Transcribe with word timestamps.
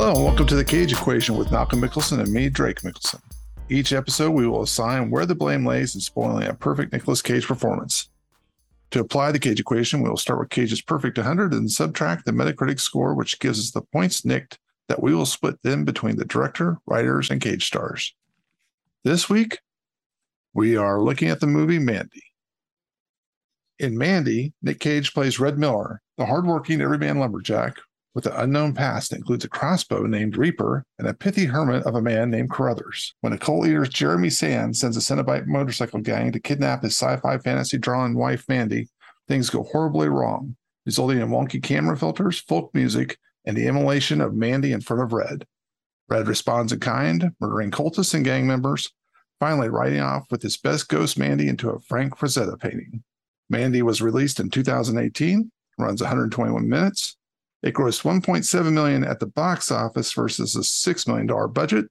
Hello, 0.00 0.14
and 0.14 0.24
welcome 0.24 0.46
to 0.46 0.54
the 0.54 0.64
Cage 0.64 0.92
Equation 0.92 1.36
with 1.36 1.50
Malcolm 1.50 1.80
Mickelson 1.80 2.20
and 2.20 2.32
me, 2.32 2.48
Drake 2.48 2.82
Mickelson. 2.82 3.20
Each 3.68 3.92
episode, 3.92 4.30
we 4.30 4.46
will 4.46 4.62
assign 4.62 5.10
where 5.10 5.26
the 5.26 5.34
blame 5.34 5.66
lays 5.66 5.96
in 5.96 6.00
spoiling 6.00 6.46
a 6.46 6.54
perfect 6.54 6.92
Nicolas 6.92 7.20
Cage 7.20 7.44
performance. 7.44 8.08
To 8.92 9.00
apply 9.00 9.32
the 9.32 9.40
Cage 9.40 9.58
equation, 9.58 10.00
we 10.00 10.08
will 10.08 10.16
start 10.16 10.38
with 10.38 10.50
Cage's 10.50 10.80
perfect 10.80 11.18
100 11.18 11.52
and 11.52 11.68
subtract 11.68 12.26
the 12.26 12.30
Metacritic 12.30 12.78
score, 12.78 13.12
which 13.12 13.40
gives 13.40 13.58
us 13.58 13.72
the 13.72 13.82
points 13.82 14.24
nicked 14.24 14.60
that 14.86 15.02
we 15.02 15.12
will 15.12 15.26
split 15.26 15.60
them 15.64 15.84
between 15.84 16.14
the 16.14 16.24
director, 16.24 16.78
writers, 16.86 17.28
and 17.28 17.40
Cage 17.40 17.66
stars. 17.66 18.14
This 19.02 19.28
week, 19.28 19.58
we 20.54 20.76
are 20.76 21.02
looking 21.02 21.28
at 21.28 21.40
the 21.40 21.48
movie 21.48 21.80
Mandy. 21.80 22.22
In 23.80 23.98
Mandy, 23.98 24.52
Nick 24.62 24.78
Cage 24.78 25.12
plays 25.12 25.40
Red 25.40 25.58
Miller, 25.58 26.02
the 26.16 26.26
hardworking 26.26 26.80
everyman 26.80 27.18
lumberjack 27.18 27.78
with 28.14 28.26
an 28.26 28.32
unknown 28.36 28.74
past 28.74 29.10
that 29.10 29.16
includes 29.16 29.44
a 29.44 29.48
crossbow 29.48 30.06
named 30.06 30.36
Reaper 30.36 30.84
and 30.98 31.06
a 31.06 31.14
pithy 31.14 31.44
hermit 31.44 31.84
of 31.84 31.94
a 31.94 32.02
man 32.02 32.30
named 32.30 32.50
Carruthers. 32.50 33.14
When 33.20 33.32
a 33.32 33.38
cult 33.38 33.64
leader 33.64 33.84
Jeremy 33.84 34.30
Sands 34.30 34.80
sends 34.80 34.96
a 34.96 35.00
Cenobite 35.00 35.46
motorcycle 35.46 36.00
gang 36.00 36.32
to 36.32 36.40
kidnap 36.40 36.82
his 36.82 36.96
sci-fi 36.96 37.38
fantasy 37.38 37.78
drawn 37.78 38.14
wife 38.14 38.44
Mandy, 38.48 38.88
things 39.28 39.50
go 39.50 39.62
horribly 39.62 40.08
wrong, 40.08 40.56
resulting 40.86 41.20
in 41.20 41.28
wonky 41.28 41.62
camera 41.62 41.96
filters, 41.96 42.40
folk 42.40 42.70
music, 42.74 43.18
and 43.44 43.56
the 43.56 43.66
immolation 43.66 44.20
of 44.20 44.34
Mandy 44.34 44.72
in 44.72 44.80
front 44.80 45.02
of 45.02 45.12
Red. 45.12 45.46
Red 46.08 46.26
responds 46.26 46.72
in 46.72 46.80
kind, 46.80 47.32
murdering 47.40 47.70
cultists 47.70 48.14
and 48.14 48.24
gang 48.24 48.46
members, 48.46 48.90
finally 49.38 49.68
riding 49.68 50.00
off 50.00 50.26
with 50.30 50.42
his 50.42 50.56
best 50.56 50.88
ghost 50.88 51.18
Mandy 51.18 51.48
into 51.48 51.70
a 51.70 51.78
Frank 51.80 52.16
Frazetta 52.16 52.58
painting. 52.58 53.04
Mandy 53.50 53.82
was 53.82 54.02
released 54.02 54.40
in 54.40 54.50
2018, 54.50 55.52
runs 55.78 56.00
121 56.00 56.68
minutes, 56.68 57.17
it 57.62 57.74
grossed 57.74 58.02
1.7 58.02 58.72
million 58.72 59.04
at 59.04 59.20
the 59.20 59.26
box 59.26 59.70
office 59.70 60.12
versus 60.12 60.54
a 60.54 60.62
six 60.62 61.06
million 61.06 61.26
dollar 61.26 61.48
budget. 61.48 61.84
It 61.86 61.90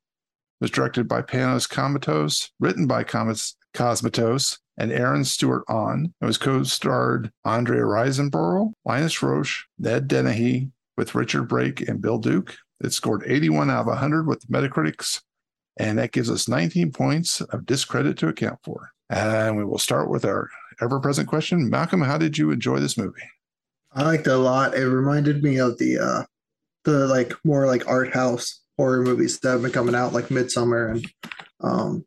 was 0.62 0.72
directed 0.72 1.08
by 1.08 1.22
Panos 1.22 1.70
Cosmatos, 1.70 2.50
written 2.60 2.88
by 2.88 3.04
Cosmatos 3.04 4.58
and 4.78 4.92
Aaron 4.92 5.24
Stewart-Ahn. 5.24 6.14
It 6.22 6.26
was 6.26 6.38
co-starred 6.38 7.32
Andrea 7.46 7.84
Riseborough, 7.84 8.72
Linus 8.86 9.16
Roache, 9.22 9.64
Ned 9.78 10.08
Dennehy, 10.08 10.72
with 10.96 11.16
Richard 11.16 11.44
Brake 11.44 11.82
and 11.88 12.02
Bill 12.02 12.18
Duke. 12.18 12.56
It 12.84 12.94
scored 12.94 13.24
81 13.26 13.70
out 13.70 13.82
of 13.82 13.88
100 13.88 14.28
with 14.28 14.48
Metacritics, 14.50 15.22
and 15.78 15.98
that 16.00 16.12
gives 16.12 16.30
us 16.30 16.48
19 16.48 16.92
points 16.92 17.42
of 17.42 17.66
discredit 17.66 18.18
to 18.20 18.28
account 18.28 18.60
for. 18.64 18.92
And 19.10 19.58
we 19.58 19.64
will 19.64 19.80
start 19.80 20.10
with 20.10 20.26
our 20.26 20.50
ever-present 20.82 21.28
question. 21.28 21.70
Malcolm, 21.70 22.02
how 22.02 22.18
did 22.18 22.38
you 22.38 22.52
enjoy 22.52 22.80
this 22.80 22.98
movie? 22.98 23.22
I 23.94 24.04
liked 24.04 24.28
it 24.28 24.34
a 24.34 24.38
lot. 24.38 24.76
It 24.76 24.88
reminded 24.88 25.44
me 25.44 25.58
of 25.58 25.78
the 25.78 26.00
uh 26.00 26.24
the 26.84 27.08
like 27.08 27.34
more 27.44 27.66
like 27.66 27.88
art 27.88 28.14
house 28.14 28.62
horror 28.78 29.02
movies 29.02 29.40
that 29.40 29.52
have 29.52 29.62
been 29.62 29.72
coming 29.72 29.96
out, 29.96 30.14
like 30.14 30.32
Midsummer 30.32 30.88
and 30.88 31.06
um 31.62 32.06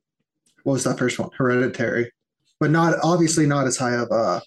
what 0.65 0.75
was 0.75 0.85
that 0.85 0.99
first 0.99 1.19
one? 1.19 1.31
Hereditary. 1.37 2.13
But 2.59 2.71
not 2.71 2.95
obviously 3.03 3.47
not 3.47 3.67
as 3.67 3.77
high 3.77 3.95
of 3.95 4.11
a 4.11 4.43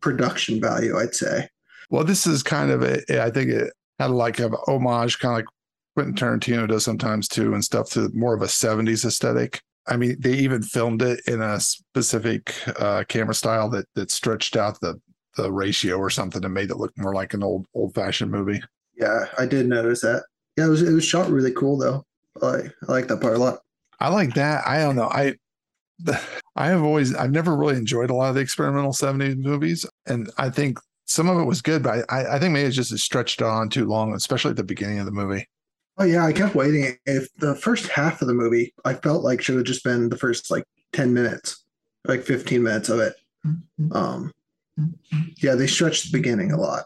production 0.00 0.60
value, 0.60 0.96
I'd 0.96 1.14
say. 1.14 1.48
Well, 1.90 2.04
this 2.04 2.26
is 2.26 2.42
kind 2.42 2.70
of 2.70 2.82
a 2.82 3.22
I 3.22 3.30
think 3.30 3.50
it 3.50 3.72
had 3.98 4.10
like 4.10 4.38
a 4.40 4.50
homage, 4.66 5.18
kind 5.18 5.32
of 5.32 5.38
like 5.38 5.46
Quentin 5.94 6.14
Tarantino 6.14 6.68
does 6.68 6.84
sometimes 6.84 7.28
too, 7.28 7.54
and 7.54 7.64
stuff 7.64 7.90
to 7.90 8.10
more 8.14 8.34
of 8.34 8.42
a 8.42 8.46
70s 8.46 9.04
aesthetic. 9.04 9.60
I 9.88 9.96
mean, 9.96 10.16
they 10.18 10.34
even 10.34 10.62
filmed 10.62 11.00
it 11.02 11.20
in 11.26 11.40
a 11.40 11.60
specific 11.60 12.52
uh, 12.78 13.04
camera 13.08 13.34
style 13.34 13.68
that 13.70 13.86
that 13.94 14.10
stretched 14.10 14.56
out 14.56 14.80
the 14.80 15.00
the 15.36 15.52
ratio 15.52 15.96
or 15.96 16.10
something 16.10 16.44
and 16.44 16.54
made 16.54 16.70
it 16.70 16.76
look 16.76 16.96
more 16.96 17.14
like 17.14 17.34
an 17.34 17.42
old 17.42 17.66
old 17.74 17.94
fashioned 17.94 18.30
movie. 18.30 18.60
Yeah, 18.96 19.26
I 19.38 19.46
did 19.46 19.66
notice 19.66 20.00
that. 20.00 20.24
Yeah, 20.56 20.66
it 20.66 20.70
was 20.70 20.82
it 20.82 20.92
was 20.92 21.04
shot 21.04 21.30
really 21.30 21.52
cool 21.52 21.76
though. 21.76 22.04
I 22.42 22.70
I 22.88 22.92
like 22.92 23.08
that 23.08 23.20
part 23.20 23.34
a 23.34 23.38
lot. 23.38 23.60
I 24.00 24.08
like 24.08 24.34
that. 24.34 24.66
I 24.66 24.78
don't 24.80 24.96
know. 24.96 25.08
I 25.08 25.34
I 26.56 26.66
have 26.66 26.82
always 26.82 27.14
I've 27.14 27.30
never 27.30 27.56
really 27.56 27.76
enjoyed 27.76 28.10
a 28.10 28.14
lot 28.14 28.28
of 28.28 28.34
the 28.34 28.40
experimental 28.40 28.92
70s 28.92 29.36
movies. 29.36 29.86
And 30.06 30.30
I 30.38 30.50
think 30.50 30.78
some 31.06 31.28
of 31.28 31.38
it 31.38 31.44
was 31.44 31.62
good, 31.62 31.82
but 31.82 32.04
I, 32.10 32.36
I 32.36 32.38
think 32.38 32.52
maybe 32.52 32.66
it's 32.66 32.76
just 32.76 32.96
stretched 32.98 33.40
on 33.40 33.68
too 33.68 33.86
long, 33.86 34.14
especially 34.14 34.50
at 34.50 34.56
the 34.56 34.64
beginning 34.64 34.98
of 34.98 35.06
the 35.06 35.12
movie. 35.12 35.48
Oh 35.98 36.04
yeah, 36.04 36.26
I 36.26 36.32
kept 36.32 36.54
waiting. 36.54 36.96
If 37.06 37.32
the 37.36 37.54
first 37.54 37.88
half 37.88 38.20
of 38.20 38.28
the 38.28 38.34
movie, 38.34 38.74
I 38.84 38.94
felt 38.94 39.24
like 39.24 39.40
should 39.40 39.56
have 39.56 39.64
just 39.64 39.84
been 39.84 40.10
the 40.10 40.18
first 40.18 40.50
like 40.50 40.64
10 40.92 41.14
minutes, 41.14 41.64
like 42.06 42.22
15 42.22 42.62
minutes 42.62 42.88
of 42.90 43.00
it. 43.00 43.14
Mm-hmm. 43.46 43.92
Um, 43.92 44.32
yeah, 45.38 45.54
they 45.54 45.66
stretched 45.66 46.10
the 46.10 46.18
beginning 46.18 46.52
a 46.52 46.56
lot. 46.56 46.84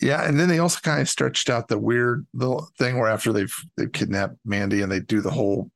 Yeah, 0.00 0.26
and 0.26 0.38
then 0.38 0.48
they 0.48 0.60
also 0.60 0.78
kind 0.80 1.00
of 1.00 1.08
stretched 1.08 1.50
out 1.50 1.68
the 1.68 1.78
weird 1.78 2.26
little 2.32 2.68
thing 2.78 2.98
where 2.98 3.08
after 3.08 3.32
they've 3.32 3.54
they've 3.76 3.90
kidnapped 3.90 4.36
Mandy 4.44 4.82
and 4.82 4.92
they 4.92 5.00
do 5.00 5.20
the 5.20 5.30
whole, 5.30 5.70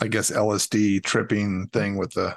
I 0.00 0.06
guess 0.06 0.30
LSD 0.30 1.02
tripping 1.02 1.66
thing 1.68 1.96
with 1.96 2.12
the. 2.12 2.36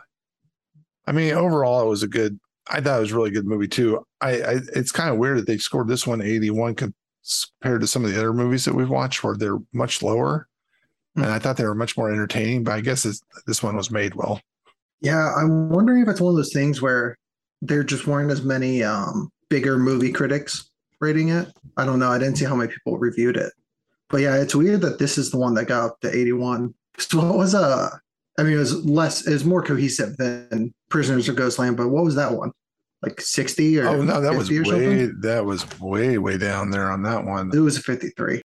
I 1.05 1.11
mean, 1.11 1.33
overall, 1.33 1.83
it 1.83 1.89
was 1.89 2.03
a 2.03 2.07
good. 2.07 2.39
I 2.67 2.81
thought 2.81 2.97
it 2.97 3.01
was 3.01 3.11
a 3.11 3.15
really 3.15 3.31
good 3.31 3.45
movie 3.45 3.67
too. 3.67 4.03
I, 4.19 4.41
I 4.41 4.59
it's 4.73 4.91
kind 4.91 5.11
of 5.11 5.17
weird 5.17 5.37
that 5.37 5.47
they 5.47 5.57
scored 5.57 5.87
this 5.87 6.07
one 6.07 6.21
81 6.21 6.75
compared 6.75 7.81
to 7.81 7.87
some 7.87 8.03
of 8.03 8.11
the 8.11 8.17
other 8.17 8.33
movies 8.33 8.65
that 8.65 8.73
we've 8.73 8.89
watched 8.89 9.23
where 9.23 9.35
they're 9.35 9.59
much 9.73 10.01
lower, 10.01 10.47
mm-hmm. 11.15 11.23
and 11.23 11.31
I 11.31 11.37
thought 11.37 11.55
they 11.55 11.65
were 11.65 11.75
much 11.75 11.97
more 11.97 12.11
entertaining. 12.11 12.63
But 12.63 12.73
I 12.73 12.81
guess 12.81 13.03
this 13.45 13.61
one 13.61 13.75
was 13.75 13.91
made 13.91 14.15
well. 14.15 14.41
Yeah, 15.01 15.33
I'm 15.35 15.69
wondering 15.69 16.01
if 16.01 16.07
it's 16.07 16.21
one 16.21 16.31
of 16.31 16.37
those 16.37 16.53
things 16.53 16.81
where 16.81 17.17
there 17.61 17.83
just 17.83 18.07
weren't 18.07 18.31
as 18.31 18.41
many 18.41 18.83
um, 18.83 19.29
bigger 19.49 19.77
movie 19.77 20.11
critics 20.11 20.69
rating 20.99 21.29
it. 21.29 21.47
I 21.77 21.85
don't 21.85 21.99
know. 21.99 22.09
I 22.09 22.17
didn't 22.17 22.37
see 22.37 22.45
how 22.45 22.55
many 22.55 22.71
people 22.71 22.97
reviewed 22.97 23.37
it. 23.37 23.51
But 24.09 24.21
yeah, 24.21 24.37
it's 24.37 24.55
weird 24.55 24.81
that 24.81 24.99
this 24.99 25.17
is 25.17 25.31
the 25.31 25.37
one 25.37 25.53
that 25.55 25.65
got 25.65 25.85
up 25.85 25.99
to 26.01 26.15
81. 26.15 26.73
So 26.97 27.19
what 27.19 27.37
was 27.37 27.53
a 27.53 27.59
uh, 27.59 27.89
I 28.37 28.43
mean 28.43 28.53
it 28.53 28.57
was 28.57 28.85
less 28.85 29.25
it 29.27 29.33
was 29.33 29.45
more 29.45 29.61
cohesive 29.61 30.17
than 30.17 30.73
Prisoners 30.89 31.29
of 31.29 31.35
Ghostland, 31.35 31.77
but 31.77 31.89
what 31.89 32.03
was 32.03 32.15
that 32.15 32.33
one? 32.33 32.51
Like 33.01 33.19
60 33.19 33.79
or 33.79 33.87
Oh 33.87 34.03
no, 34.03 34.21
that 34.21 34.35
was 34.35 34.49
way 34.49 34.63
something? 34.63 35.21
that 35.21 35.45
was 35.45 35.65
way, 35.79 36.17
way 36.17 36.37
down 36.37 36.69
there 36.69 36.91
on 36.91 37.03
that 37.03 37.25
one. 37.25 37.51
It 37.53 37.59
was 37.59 37.77
53. 37.77 38.41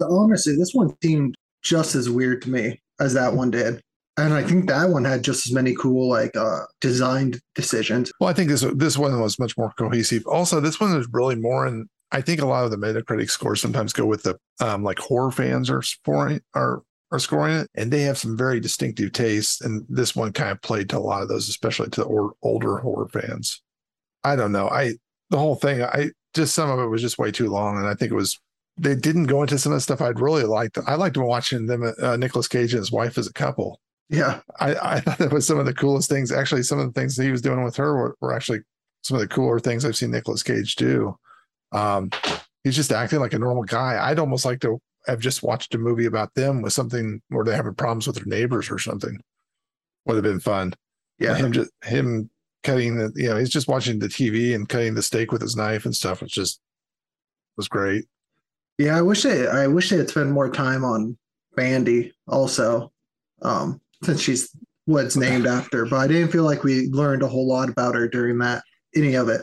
Honestly, 0.00 0.56
this 0.56 0.72
one 0.72 0.94
seemed 1.02 1.36
just 1.62 1.94
as 1.94 2.10
weird 2.10 2.42
to 2.42 2.50
me 2.50 2.80
as 3.00 3.14
that 3.14 3.34
one 3.34 3.50
did 3.50 3.80
and 4.16 4.32
I 4.32 4.42
think 4.42 4.68
that 4.68 4.88
one 4.88 5.04
had 5.04 5.22
just 5.22 5.46
as 5.46 5.52
many 5.52 5.74
cool 5.74 6.08
like 6.08 6.36
uh 6.36 6.64
designed 6.80 7.40
decisions. 7.54 8.12
Well, 8.20 8.30
I 8.30 8.32
think 8.32 8.48
this 8.48 8.64
this 8.74 8.98
one 8.98 9.18
was 9.20 9.38
much 9.38 9.56
more 9.56 9.72
cohesive. 9.78 10.26
Also, 10.26 10.60
this 10.60 10.80
one 10.80 10.96
is 10.96 11.06
really 11.12 11.36
more 11.36 11.66
in 11.66 11.88
I 12.12 12.20
think 12.20 12.40
a 12.40 12.46
lot 12.46 12.64
of 12.64 12.70
the 12.70 12.76
Metacritic 12.76 13.30
scores 13.30 13.60
sometimes 13.60 13.92
go 13.92 14.06
with 14.06 14.22
the 14.22 14.36
um 14.60 14.82
like 14.82 14.98
horror 14.98 15.30
fans 15.30 15.70
are 15.70 15.82
scoring 15.82 16.40
are 16.54 16.82
are 17.12 17.18
scoring 17.18 17.56
it, 17.56 17.70
and 17.74 17.92
they 17.92 18.02
have 18.02 18.18
some 18.18 18.36
very 18.36 18.60
distinctive 18.60 19.12
tastes. 19.12 19.60
And 19.60 19.84
this 19.88 20.16
one 20.16 20.32
kind 20.32 20.50
of 20.50 20.60
played 20.62 20.88
to 20.90 20.98
a 20.98 21.00
lot 21.00 21.22
of 21.22 21.28
those, 21.28 21.48
especially 21.48 21.88
to 21.90 22.00
the 22.00 22.06
or, 22.06 22.32
older 22.42 22.78
horror 22.78 23.08
fans. 23.08 23.62
I 24.24 24.34
don't 24.36 24.52
know. 24.52 24.68
I 24.68 24.94
the 25.30 25.38
whole 25.38 25.56
thing. 25.56 25.82
I 25.82 26.10
just 26.34 26.54
some 26.54 26.70
of 26.70 26.78
it 26.80 26.86
was 26.86 27.02
just 27.02 27.18
way 27.18 27.30
too 27.30 27.48
long, 27.48 27.78
and 27.78 27.86
I 27.86 27.94
think 27.94 28.12
it 28.12 28.16
was 28.16 28.38
they 28.78 28.94
didn't 28.94 29.24
go 29.24 29.42
into 29.42 29.58
some 29.58 29.72
of 29.72 29.76
the 29.76 29.80
stuff 29.80 30.02
I'd 30.02 30.20
really 30.20 30.44
liked. 30.44 30.78
I 30.86 30.96
liked 30.96 31.16
watching 31.16 31.66
them, 31.66 31.94
uh, 32.02 32.16
Nicolas 32.16 32.48
Cage 32.48 32.74
and 32.74 32.80
his 32.80 32.92
wife 32.92 33.16
as 33.16 33.26
a 33.26 33.32
couple. 33.32 33.80
Yeah, 34.08 34.40
I, 34.60 34.74
I 34.74 35.00
thought 35.00 35.18
that 35.18 35.32
was 35.32 35.46
some 35.46 35.58
of 35.58 35.66
the 35.66 35.74
coolest 35.74 36.08
things. 36.08 36.30
Actually, 36.30 36.62
some 36.62 36.78
of 36.78 36.86
the 36.86 36.98
things 36.98 37.16
that 37.16 37.24
he 37.24 37.30
was 37.30 37.42
doing 37.42 37.64
with 37.64 37.76
her 37.76 37.96
were, 37.96 38.16
were 38.20 38.32
actually 38.32 38.60
some 39.02 39.16
of 39.16 39.20
the 39.20 39.28
cooler 39.28 39.58
things 39.58 39.84
I've 39.84 39.96
seen 39.96 40.10
Nicolas 40.10 40.42
Cage 40.42 40.76
do. 40.76 41.16
Um, 41.72 42.10
he's 42.64 42.76
just 42.76 42.92
acting 42.92 43.20
like 43.20 43.32
a 43.32 43.38
normal 43.38 43.64
guy. 43.64 43.98
I'd 44.00 44.18
almost 44.18 44.44
like 44.44 44.60
to 44.60 44.80
have 45.06 45.20
just 45.20 45.42
watched 45.42 45.74
a 45.74 45.78
movie 45.78 46.06
about 46.06 46.34
them 46.34 46.62
with 46.62 46.72
something 46.72 47.20
where 47.28 47.44
they're 47.44 47.56
having 47.56 47.74
problems 47.74 48.06
with 48.06 48.16
their 48.16 48.26
neighbors 48.26 48.70
or 48.70 48.78
something. 48.78 49.18
Would 50.04 50.14
have 50.14 50.24
been 50.24 50.40
fun. 50.40 50.74
Yeah, 51.18 51.34
him 51.34 51.52
just 51.52 51.70
him 51.82 52.30
cutting 52.62 52.96
the 52.96 53.12
you 53.14 53.28
know 53.28 53.36
he's 53.36 53.50
just 53.50 53.68
watching 53.68 53.98
the 53.98 54.08
TV 54.08 54.54
and 54.54 54.68
cutting 54.68 54.94
the 54.94 55.02
steak 55.02 55.32
with 55.32 55.42
his 55.42 55.56
knife 55.56 55.84
and 55.84 55.94
stuff. 55.94 56.22
It's 56.22 56.32
just 56.32 56.60
was 57.56 57.68
great. 57.68 58.04
Yeah, 58.78 58.98
I 58.98 59.02
wish 59.02 59.22
they 59.22 59.48
I 59.48 59.66
wish 59.66 59.90
they 59.90 59.96
had 59.96 60.10
spent 60.10 60.30
more 60.30 60.50
time 60.50 60.84
on 60.84 61.16
Mandy 61.56 62.14
also. 62.28 62.92
Um, 63.42 63.80
since 64.02 64.20
she's 64.20 64.54
what's 64.86 65.16
named 65.16 65.46
after, 65.46 65.84
but 65.84 65.96
I 65.96 66.06
didn't 66.06 66.30
feel 66.30 66.44
like 66.44 66.64
we 66.64 66.88
learned 66.88 67.22
a 67.22 67.28
whole 67.28 67.46
lot 67.46 67.68
about 67.68 67.94
her 67.94 68.08
during 68.08 68.38
that 68.38 68.62
any 68.94 69.14
of 69.14 69.28
it. 69.28 69.42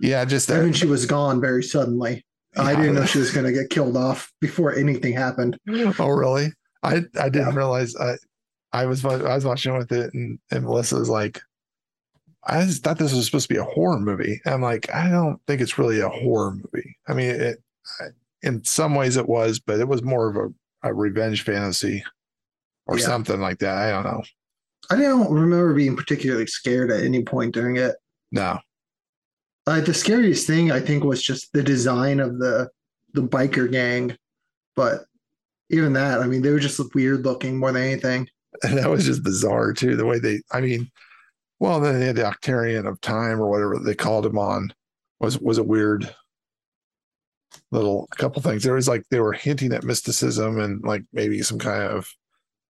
Yeah, 0.00 0.24
just 0.24 0.50
I 0.50 0.60
mean, 0.60 0.70
uh, 0.70 0.72
she 0.72 0.86
was 0.86 1.06
gone 1.06 1.40
very 1.40 1.62
suddenly. 1.62 2.24
Yeah. 2.56 2.62
I 2.62 2.74
didn't 2.74 2.94
know 2.94 3.04
she 3.04 3.18
was 3.18 3.30
going 3.30 3.46
to 3.46 3.52
get 3.52 3.70
killed 3.70 3.96
off 3.96 4.32
before 4.40 4.74
anything 4.74 5.12
happened. 5.12 5.58
Oh, 5.98 6.08
really? 6.08 6.52
I 6.82 7.02
I 7.18 7.28
didn't 7.28 7.48
yeah. 7.48 7.56
realize 7.56 7.94
I 7.96 8.14
I 8.72 8.86
was 8.86 9.04
I 9.04 9.34
was 9.34 9.44
watching 9.44 9.76
with 9.76 9.92
it, 9.92 10.14
and, 10.14 10.38
and 10.50 10.64
Melissa 10.64 10.96
was 10.96 11.08
like, 11.08 11.40
I 12.44 12.64
just 12.64 12.82
thought 12.82 12.98
this 12.98 13.12
was 13.12 13.26
supposed 13.26 13.48
to 13.48 13.54
be 13.54 13.60
a 13.60 13.64
horror 13.64 14.00
movie. 14.00 14.40
I'm 14.46 14.62
like, 14.62 14.92
I 14.94 15.10
don't 15.10 15.40
think 15.46 15.60
it's 15.60 15.78
really 15.78 16.00
a 16.00 16.08
horror 16.08 16.52
movie. 16.52 16.96
I 17.06 17.12
mean, 17.12 17.30
it 17.30 17.62
in 18.42 18.64
some 18.64 18.94
ways 18.94 19.16
it 19.16 19.28
was, 19.28 19.58
but 19.58 19.80
it 19.80 19.88
was 19.88 20.02
more 20.02 20.28
of 20.28 20.36
a, 20.36 20.88
a 20.88 20.94
revenge 20.94 21.42
fantasy 21.42 22.02
or 22.90 22.98
yeah. 22.98 23.06
something 23.06 23.40
like 23.40 23.60
that. 23.60 23.78
I 23.78 23.90
don't 23.90 24.02
know. 24.02 24.22
I 24.90 24.96
don't 24.96 25.32
remember 25.32 25.72
being 25.74 25.96
particularly 25.96 26.48
scared 26.48 26.90
at 26.90 27.04
any 27.04 27.22
point 27.22 27.54
during 27.54 27.76
it. 27.76 27.94
No. 28.32 28.58
Uh, 29.66 29.80
the 29.80 29.94
scariest 29.94 30.46
thing 30.46 30.72
I 30.72 30.80
think 30.80 31.04
was 31.04 31.22
just 31.22 31.52
the 31.52 31.62
design 31.62 32.18
of 32.18 32.38
the 32.38 32.68
the 33.12 33.22
biker 33.22 33.70
gang. 33.70 34.16
but 34.76 35.04
even 35.68 35.92
that, 35.92 36.20
I 36.20 36.26
mean, 36.26 36.42
they 36.42 36.50
were 36.50 36.58
just 36.58 36.80
weird 36.94 37.24
looking 37.24 37.56
more 37.56 37.70
than 37.70 37.84
anything. 37.84 38.28
And 38.64 38.76
that 38.78 38.90
was 38.90 39.06
just 39.06 39.22
bizarre 39.22 39.72
too. 39.72 39.94
The 39.94 40.06
way 40.06 40.18
they, 40.18 40.40
I 40.50 40.60
mean, 40.60 40.90
well, 41.60 41.78
then 41.78 42.00
they 42.00 42.06
had 42.06 42.16
the 42.16 42.22
Octarian 42.22 42.88
of 42.88 43.00
Time 43.00 43.40
or 43.40 43.48
whatever 43.48 43.78
they 43.78 43.94
called 43.94 44.26
him 44.26 44.38
on 44.38 44.72
was 45.20 45.38
was 45.38 45.58
a 45.58 45.62
weird 45.62 46.12
little 47.70 48.08
couple 48.16 48.42
things. 48.42 48.64
There 48.64 48.74
was 48.74 48.88
like 48.88 49.04
they 49.10 49.20
were 49.20 49.32
hinting 49.32 49.72
at 49.72 49.84
mysticism 49.84 50.58
and 50.58 50.82
like 50.82 51.04
maybe 51.12 51.40
some 51.42 51.58
kind 51.58 51.84
of 51.84 52.12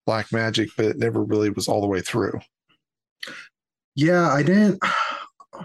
black 0.06 0.32
magic, 0.32 0.70
but 0.76 0.86
it 0.86 0.98
never 0.98 1.24
really 1.24 1.50
was 1.50 1.68
all 1.68 1.82
the 1.82 1.88
way 1.88 2.02
through. 2.02 2.40
Yeah, 3.96 4.32
I 4.32 4.44
didn't. 4.44 4.84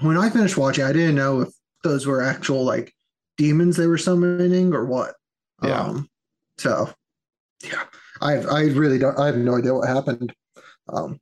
When 0.01 0.17
I 0.17 0.31
finished 0.31 0.57
watching, 0.57 0.85
I 0.85 0.93
didn't 0.93 1.15
know 1.15 1.43
if 1.43 1.49
those 1.83 2.07
were 2.07 2.23
actual 2.23 2.65
like 2.65 2.93
demons 3.37 3.77
they 3.77 3.87
were 3.87 3.99
summoning 3.99 4.75
or 4.75 4.85
what. 4.87 5.15
Yeah. 5.63 5.81
Um, 5.83 6.09
so, 6.59 6.91
yeah, 7.63 7.85
I 8.21 8.39
I 8.39 8.63
really 8.63 8.99
don't. 8.99 9.19
I 9.19 9.27
have 9.27 9.37
no 9.37 9.57
idea 9.57 9.75
what 9.75 9.89
happened. 9.89 10.35
Um, 10.89 11.21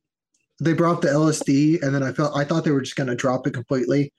they 0.59 0.73
brought 0.73 1.01
the 1.01 1.09
LSD, 1.09 1.81
and 1.83 1.93
then 1.93 2.03
I 2.03 2.11
felt 2.11 2.35
I 2.35 2.43
thought 2.43 2.63
they 2.63 2.71
were 2.71 2.81
just 2.81 2.95
going 2.95 3.09
to 3.09 3.15
drop 3.15 3.45
it 3.47 3.53
completely. 3.53 4.11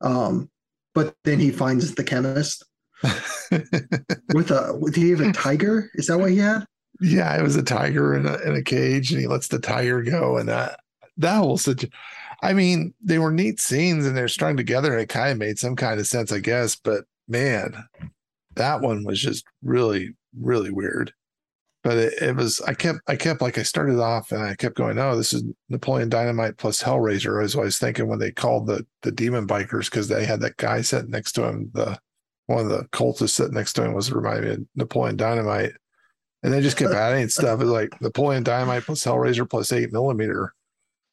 Um, 0.00 0.50
but 0.94 1.14
then 1.24 1.38
he 1.38 1.50
finds 1.50 1.94
the 1.94 2.04
chemist 2.04 2.64
with 4.32 4.50
a. 4.50 4.80
Did 4.86 4.96
he 4.96 5.10
have 5.10 5.20
a 5.20 5.32
tiger? 5.32 5.90
Is 5.94 6.06
that 6.08 6.18
what 6.18 6.30
he 6.30 6.38
had? 6.38 6.64
Yeah, 7.00 7.36
it 7.38 7.42
was 7.42 7.56
a 7.56 7.62
tiger 7.62 8.14
in 8.14 8.26
a, 8.26 8.36
in 8.38 8.54
a 8.54 8.62
cage, 8.62 9.10
and 9.10 9.20
he 9.20 9.26
lets 9.26 9.48
the 9.48 9.58
tiger 9.58 10.02
go, 10.02 10.36
and 10.36 10.48
that 10.48 10.80
that 11.16 11.36
whole 11.36 11.58
situation. 11.58 11.92
I 12.42 12.52
mean, 12.54 12.94
they 13.02 13.18
were 13.18 13.30
neat 13.30 13.60
scenes, 13.60 14.06
and 14.06 14.16
they're 14.16 14.28
strung 14.28 14.56
together, 14.56 14.92
and 14.92 15.02
it 15.02 15.08
kind 15.08 15.32
of 15.32 15.38
made 15.38 15.58
some 15.58 15.76
kind 15.76 16.00
of 16.00 16.06
sense, 16.06 16.32
I 16.32 16.38
guess. 16.38 16.76
But 16.76 17.04
man, 17.28 17.84
that 18.56 18.80
one 18.80 19.04
was 19.04 19.20
just 19.20 19.44
really, 19.62 20.14
really 20.38 20.70
weird. 20.70 21.12
But 21.82 21.96
it, 21.96 22.22
it 22.22 22.36
was. 22.36 22.60
I 22.62 22.74
kept, 22.74 22.98
I 23.06 23.16
kept 23.16 23.40
like 23.40 23.56
I 23.56 23.62
started 23.62 23.98
off, 23.98 24.32
and 24.32 24.42
I 24.42 24.54
kept 24.54 24.76
going, 24.76 24.98
"Oh, 24.98 25.16
this 25.16 25.32
is 25.32 25.44
Napoleon 25.70 26.10
Dynamite 26.10 26.58
plus 26.58 26.82
Hellraiser." 26.82 27.42
As 27.42 27.56
I 27.56 27.60
was 27.60 27.78
thinking 27.78 28.06
when 28.08 28.18
they 28.18 28.30
called 28.30 28.66
the 28.66 28.86
the 29.02 29.12
demon 29.12 29.46
bikers 29.46 29.86
because 29.86 30.08
they 30.08 30.26
had 30.26 30.40
that 30.40 30.58
guy 30.58 30.82
sitting 30.82 31.10
next 31.10 31.32
to 31.32 31.44
him. 31.44 31.70
The 31.72 31.98
one 32.46 32.64
of 32.64 32.68
the 32.68 32.84
cultists 32.92 33.30
sitting 33.30 33.54
next 33.54 33.74
to 33.74 33.84
him 33.84 33.94
was 33.94 34.12
reminding 34.12 34.44
me 34.44 34.50
of 34.50 34.66
Napoleon 34.74 35.16
Dynamite. 35.16 35.72
And 36.42 36.52
they 36.52 36.60
just 36.60 36.76
kept 36.76 36.94
adding 36.94 37.28
stuff. 37.28 37.60
It's 37.60 37.70
like 37.70 38.00
Napoleon 38.00 38.42
Dynamite 38.42 38.84
plus 38.84 39.04
Hellraiser 39.04 39.48
plus 39.48 39.72
eight 39.72 39.92
millimeter, 39.92 40.54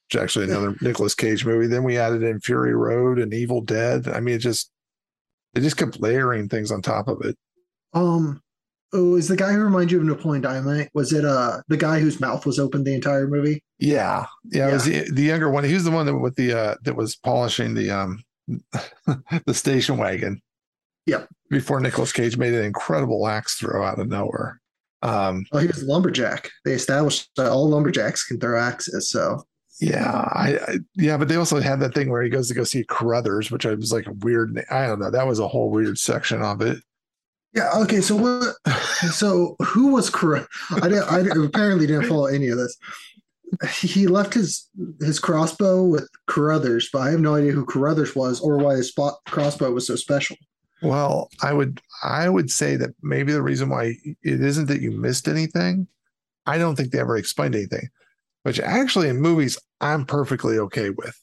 which 0.08 0.22
actually 0.22 0.46
another 0.46 0.76
Nicolas 0.82 1.16
Cage 1.16 1.46
movie. 1.46 1.68
Then 1.68 1.84
we 1.84 1.98
added 1.98 2.24
in 2.24 2.40
Fury 2.40 2.76
Road 2.76 3.20
and 3.20 3.34
Evil 3.34 3.62
Dead. 3.62 4.08
I 4.08 4.20
mean, 4.20 4.36
it 4.36 4.40
just 4.40 4.72
they 5.54 5.62
just 5.62 5.78
kept 5.78 6.00
layering 6.00 6.50
things 6.50 6.72
on 6.72 6.82
top 6.82 7.08
of 7.08 7.22
it. 7.24 7.38
Um, 7.94 8.42
oh, 8.94 9.16
is 9.16 9.28
the 9.28 9.36
guy 9.36 9.54
who 9.54 9.60
reminds 9.60 9.92
you 9.92 10.00
of 10.00 10.06
Napoleon 10.06 10.42
Dynamite? 10.42 10.90
Was 10.94 11.14
it 11.14 11.26
uh 11.26 11.62
the 11.68 11.78
guy 11.78 12.00
whose 12.00 12.20
mouth 12.20 12.46
was 12.46 12.60
open 12.60 12.84
the 12.84 12.94
entire 12.94 13.28
movie? 13.28 13.64
Yeah, 13.80 14.26
yeah. 14.46 14.70
It 14.70 14.74
was 14.74 14.86
the, 14.86 15.12
the 15.12 15.24
younger 15.24 15.50
one. 15.50 15.64
He 15.64 15.74
was 15.74 15.84
the 15.84 15.92
one 15.92 16.06
that 16.06 16.18
with 16.18 16.36
the 16.36 16.54
uh 16.54 16.76
that 16.84 16.96
was 16.96 17.16
polishing 17.16 17.74
the 17.74 17.92
um 17.92 18.24
the 19.46 19.54
station 19.54 19.98
wagon. 19.98 20.42
Yep. 21.06 21.30
Before 21.50 21.80
Nicolas 21.80 22.12
Cage 22.12 22.38
made 22.38 22.54
an 22.54 22.66
incredible 22.66 23.28
axe 23.28 23.56
throw 23.56 23.84
out 23.84 24.00
of 24.00 24.10
nowhere. 24.10 24.60
Um, 25.02 25.46
Oh, 25.52 25.60
he 25.60 25.68
was 25.68 25.84
a 25.84 25.86
lumberjack. 25.86 26.50
They 26.66 26.74
established 26.74 27.30
that 27.38 27.52
all 27.52 27.70
lumberjacks 27.70 28.26
can 28.26 28.40
throw 28.40 28.60
axes. 28.60 29.10
So 29.12 29.44
Yeah, 29.80 30.12
I, 30.34 30.58
I 30.68 30.78
yeah, 30.96 31.18
but 31.18 31.28
they 31.28 31.36
also 31.36 31.60
had 31.60 31.80
that 31.82 31.94
thing 31.94 32.10
where 32.10 32.24
he 32.24 32.30
goes 32.30 32.48
to 32.48 32.54
go 32.56 32.64
see 32.64 32.84
Carruthers, 32.86 33.52
which 33.52 33.66
I 33.66 33.74
was 33.76 33.92
like 33.92 34.08
a 34.08 34.14
weird. 34.14 34.60
I 34.72 34.88
don't 34.88 35.00
know. 35.00 35.12
That 35.12 35.28
was 35.28 35.40
a 35.40 35.48
whole 35.48 35.70
weird 35.70 35.98
section 36.00 36.42
of 36.42 36.62
it. 36.62 36.80
yeah, 37.54 37.70
okay. 37.78 38.02
So 38.02 38.16
what? 38.16 38.56
So 39.12 39.56
who 39.62 39.94
was 39.94 40.10
correct? 40.10 40.48
I 40.82 40.90
didn't. 40.90 41.04
I 41.04 41.20
apparently 41.46 41.86
didn't 41.86 42.08
follow 42.08 42.26
any 42.26 42.48
of 42.48 42.58
this. 42.58 42.76
He 43.72 44.08
left 44.08 44.34
his 44.34 44.68
his 45.00 45.20
crossbow 45.20 45.84
with 45.84 46.10
Carruthers, 46.26 46.90
but 46.92 47.00
I 47.04 47.12
have 47.12 47.20
no 47.20 47.36
idea 47.36 47.52
who 47.52 47.64
Carruthers 47.64 48.16
was 48.16 48.42
or 48.42 48.58
why 48.58 48.76
his 48.76 48.90
spot 48.90 49.20
crossbow 49.28 49.72
was 49.72 49.86
so 49.86 49.96
special. 49.96 50.36
Well, 50.82 51.30
I 51.42 51.54
would 51.54 51.82
I 52.04 52.30
would 52.30 52.52
say 52.52 52.76
that 52.76 52.92
maybe 53.02 53.32
the 53.34 53.42
reason 53.42 53.70
why 53.70 53.96
it 54.06 54.42
isn't 54.42 54.68
that 54.68 54.82
you 54.82 54.92
missed 54.92 55.28
anything. 55.28 55.88
I 56.46 56.58
don't 56.58 56.76
think 56.76 56.92
they 56.92 57.00
ever 57.00 57.18
explained 57.18 57.56
anything, 57.56 57.90
which 58.44 58.60
actually 58.60 59.10
in 59.10 59.20
movies 59.20 59.58
I'm 59.82 60.06
perfectly 60.06 60.58
okay 60.60 60.92
with, 60.92 61.20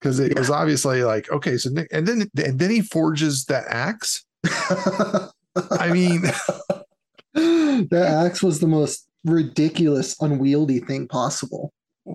because 0.00 0.18
it 0.20 0.32
Yeah. 0.32 0.38
was 0.38 0.50
obviously 0.50 1.02
like 1.04 1.30
okay, 1.32 1.56
so 1.56 1.70
Nick, 1.70 1.88
and 1.92 2.06
then 2.06 2.30
and 2.36 2.58
then 2.58 2.70
he 2.70 2.80
forges 2.80 3.44
that 3.46 3.64
axe. 3.68 4.24
I 5.70 5.90
mean, 5.92 6.22
that 7.34 8.24
axe 8.26 8.42
was 8.42 8.60
the 8.60 8.66
most 8.68 9.06
ridiculous, 9.24 10.14
unwieldy 10.20 10.80
thing 10.80 11.08
possible. 11.08 11.72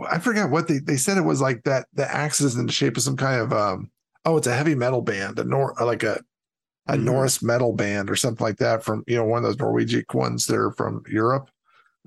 I 0.09 0.19
forgot 0.19 0.49
what 0.51 0.67
they 0.67 0.79
they 0.79 0.97
said 0.97 1.17
it 1.17 1.21
was 1.25 1.41
like 1.41 1.63
that. 1.65 1.87
The 1.93 2.09
axe 2.09 2.39
is 2.41 2.55
in 2.55 2.65
the 2.65 2.71
shape 2.71 2.97
of 2.97 3.03
some 3.03 3.17
kind 3.17 3.41
of 3.41 3.51
um. 3.53 3.91
Oh, 4.23 4.37
it's 4.37 4.47
a 4.47 4.55
heavy 4.55 4.75
metal 4.75 5.01
band, 5.01 5.39
a 5.39 5.43
nor 5.43 5.73
like 5.81 6.03
a 6.03 6.21
a 6.87 6.95
Mhm. 6.95 7.03
Norse 7.03 7.41
metal 7.43 7.73
band 7.73 8.09
or 8.09 8.15
something 8.15 8.43
like 8.45 8.57
that 8.57 8.83
from 8.83 9.03
you 9.07 9.15
know 9.17 9.25
one 9.25 9.37
of 9.39 9.43
those 9.43 9.59
Norwegian 9.59 10.03
ones. 10.13 10.45
They're 10.47 10.71
from 10.71 11.03
Europe, 11.09 11.49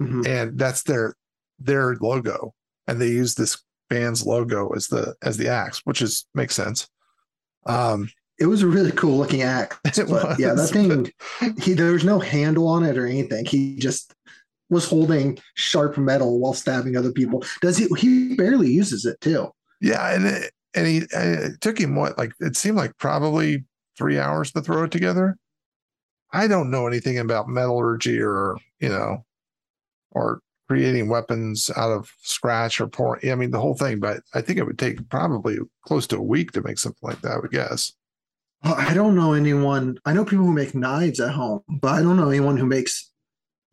Mhm. 0.00 0.26
and 0.26 0.58
that's 0.58 0.82
their 0.82 1.14
their 1.58 1.96
logo, 2.00 2.54
and 2.86 3.00
they 3.00 3.08
use 3.08 3.34
this 3.34 3.62
band's 3.88 4.24
logo 4.26 4.70
as 4.74 4.88
the 4.88 5.14
as 5.22 5.36
the 5.36 5.48
axe, 5.48 5.80
which 5.84 6.02
is 6.02 6.26
makes 6.34 6.54
sense. 6.54 6.88
Um, 7.66 8.08
It 8.38 8.46
was 8.46 8.62
a 8.62 8.66
really 8.66 8.90
cool 8.90 9.16
looking 9.16 9.42
axe. 9.42 9.76
But 10.08 10.38
yeah, 10.40 10.54
that 10.54 10.62
was, 10.62 10.70
thing, 10.72 11.12
he, 11.60 11.72
there 11.74 11.92
was 11.92 12.02
no 12.04 12.18
handle 12.18 12.66
on 12.66 12.82
it 12.84 12.98
or 12.98 13.06
anything. 13.06 13.44
He 13.44 13.76
just 13.76 14.12
was 14.70 14.86
holding 14.88 15.38
sharp 15.54 15.96
metal 15.96 16.40
while 16.40 16.52
stabbing 16.54 16.96
other 16.96 17.12
people. 17.12 17.44
Does 17.60 17.76
he? 17.76 17.86
He 17.96 18.34
barely 18.34 18.72
uses 18.72 19.04
it 19.04 19.20
too. 19.20 19.52
yeah, 19.80 20.12
and 20.12 20.26
it, 20.26 20.50
and 20.74 20.86
he 20.86 20.98
and 21.14 21.38
it 21.38 21.60
took 21.60 21.78
him 21.78 21.94
what 21.94 22.18
like 22.18 22.32
it 22.40 22.56
seemed 22.56 22.76
like 22.76 22.98
probably 22.98 23.64
three 23.96 24.18
hours 24.18 24.52
to 24.52 24.60
throw 24.60 24.84
it 24.84 24.90
together. 24.90 25.36
I 26.32 26.46
don't 26.48 26.70
know 26.70 26.86
anything 26.86 27.18
about 27.18 27.48
metallurgy 27.48 28.20
or 28.20 28.56
you 28.80 28.88
know, 28.88 29.24
or 30.10 30.40
creating 30.68 31.08
weapons 31.08 31.70
out 31.76 31.90
of 31.90 32.10
scratch 32.22 32.80
or 32.80 32.86
pouring. 32.88 33.30
I 33.30 33.34
mean 33.34 33.50
the 33.50 33.60
whole 33.60 33.74
thing, 33.76 34.00
but 34.00 34.22
I 34.34 34.40
think 34.40 34.58
it 34.58 34.64
would 34.64 34.78
take 34.78 35.08
probably 35.10 35.58
close 35.86 36.06
to 36.08 36.16
a 36.16 36.22
week 36.22 36.52
to 36.52 36.62
make 36.62 36.78
something 36.78 37.06
like 37.08 37.20
that. 37.20 37.32
I 37.32 37.38
would 37.38 37.50
guess. 37.50 37.92
Well, 38.64 38.74
I 38.74 38.94
don't 38.94 39.14
know 39.14 39.34
anyone. 39.34 39.98
I 40.06 40.14
know 40.14 40.24
people 40.24 40.46
who 40.46 40.52
make 40.52 40.74
knives 40.74 41.20
at 41.20 41.32
home, 41.32 41.60
but 41.68 41.88
I 41.92 42.00
don't 42.02 42.16
know 42.16 42.30
anyone 42.30 42.56
who 42.56 42.64
makes 42.64 43.10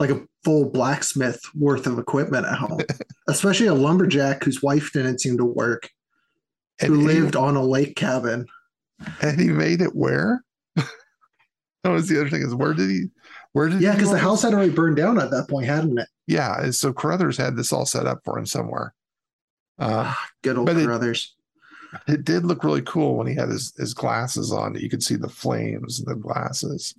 like 0.02 0.10
a 0.10 0.22
full 0.44 0.70
blacksmith 0.70 1.40
worth 1.56 1.88
of 1.88 1.98
equipment 1.98 2.46
at 2.46 2.58
home, 2.58 2.82
especially 3.30 3.68
a 3.68 3.74
lumberjack 3.74 4.44
whose 4.44 4.62
wife 4.62 4.92
didn't 4.92 5.20
seem 5.22 5.38
to 5.38 5.46
work, 5.46 5.90
And 6.82 6.90
who 6.94 7.00
he- 7.00 7.06
lived 7.06 7.36
on 7.38 7.56
a 7.56 7.64
lake 7.64 7.96
cabin. 7.96 8.48
And 9.22 9.40
he 9.40 9.50
made 9.50 9.82
it 9.82 9.96
where? 9.96 10.44
that 10.76 10.88
was 11.86 12.08
the 12.08 12.20
other 12.20 12.30
thing 12.30 12.42
is 12.42 12.54
where 12.56 12.74
did 12.74 12.90
he? 12.90 13.06
Where 13.54 13.68
did 13.70 13.82
Yeah, 13.82 13.94
because 13.94 14.12
the 14.12 14.18
house 14.18 14.44
had 14.44 14.54
already 14.54 14.72
burned 14.72 14.96
down 14.98 15.20
at 15.20 15.32
that 15.32 15.50
point, 15.50 15.66
hadn't 15.68 15.98
it? 16.00 16.08
Yeah, 16.28 16.62
and 16.62 16.74
so 16.74 16.94
Carruthers 16.94 17.38
had 17.38 17.56
this 17.58 17.74
all 17.74 17.86
set 17.86 18.06
up 18.08 18.20
for 18.24 18.38
him 18.40 18.46
somewhere. 18.46 18.94
Uh, 19.80 20.14
Good 20.44 20.58
old 20.58 20.68
But 20.68 20.78
it- 20.78 21.28
it 22.08 22.24
did 22.24 22.46
look 22.46 22.64
really 22.64 22.84
cool 22.84 23.18
when 23.18 23.28
he 23.28 23.36
had 23.36 23.50
his, 23.50 23.74
his 23.78 23.94
glasses 23.94 24.54
on. 24.54 24.76
You 24.76 24.90
could 24.90 25.04
see 25.04 25.16
the 25.18 25.28
flames 25.28 26.00
in 26.00 26.06
the 26.06 26.16
glasses. 26.16 26.96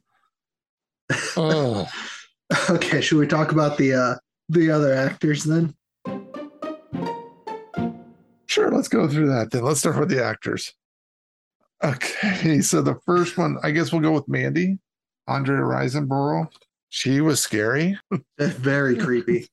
Oh, 1.37 1.89
Okay, 2.69 3.01
should 3.01 3.17
we 3.19 3.27
talk 3.27 3.53
about 3.53 3.79
the 3.79 3.95
uh 3.95 4.15
the 4.51 4.71
other 4.71 4.93
actors 4.93 5.45
then? 5.45 5.75
sure. 8.47 8.71
Let's 8.71 8.89
go 8.89 9.09
through 9.09 9.29
that 9.29 9.51
then. 9.51 9.63
Let's 9.65 9.81
start 9.81 9.99
with 9.99 10.11
the 10.11 10.23
actors. 10.23 10.75
Okay, 11.85 12.61
so 12.61 12.81
the 12.81 12.99
first 13.05 13.37
one, 13.37 13.59
I 13.63 13.73
guess 13.73 13.93
we'll 13.93 14.03
go 14.03 14.13
with 14.13 14.29
Mandy, 14.29 14.79
Andrea 15.27 15.61
Riseborough. 15.61 16.49
She 16.91 17.21
was 17.21 17.41
scary. 17.41 17.99
Very 18.39 18.97
creepy. 18.97 19.49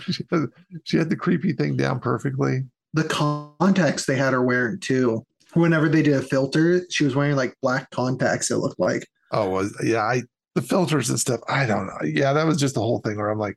she, 0.00 0.24
had, 0.30 0.46
she 0.84 0.96
had 0.96 1.10
the 1.10 1.16
creepy 1.16 1.52
thing 1.52 1.76
down 1.76 2.00
perfectly. 2.00 2.62
The 2.92 3.04
contacts 3.04 4.06
they 4.06 4.16
had 4.16 4.32
her 4.32 4.42
wearing 4.42 4.78
too. 4.78 5.26
Whenever 5.54 5.88
they 5.88 6.02
did 6.02 6.14
a 6.14 6.22
filter, 6.22 6.82
she 6.90 7.04
was 7.04 7.14
wearing 7.14 7.36
like 7.36 7.54
black 7.60 7.90
contacts. 7.90 8.50
It 8.50 8.56
looked 8.56 8.78
like. 8.78 9.06
Oh, 9.32 9.50
was 9.50 9.76
yeah. 9.82 10.02
I 10.02 10.22
the 10.54 10.62
filters 10.62 11.10
and 11.10 11.18
stuff. 11.18 11.40
I 11.48 11.66
don't 11.66 11.86
know. 11.86 11.98
Yeah, 12.04 12.32
that 12.32 12.46
was 12.46 12.58
just 12.58 12.74
the 12.74 12.80
whole 12.80 13.00
thing 13.00 13.16
where 13.16 13.30
I'm 13.30 13.38
like 13.38 13.56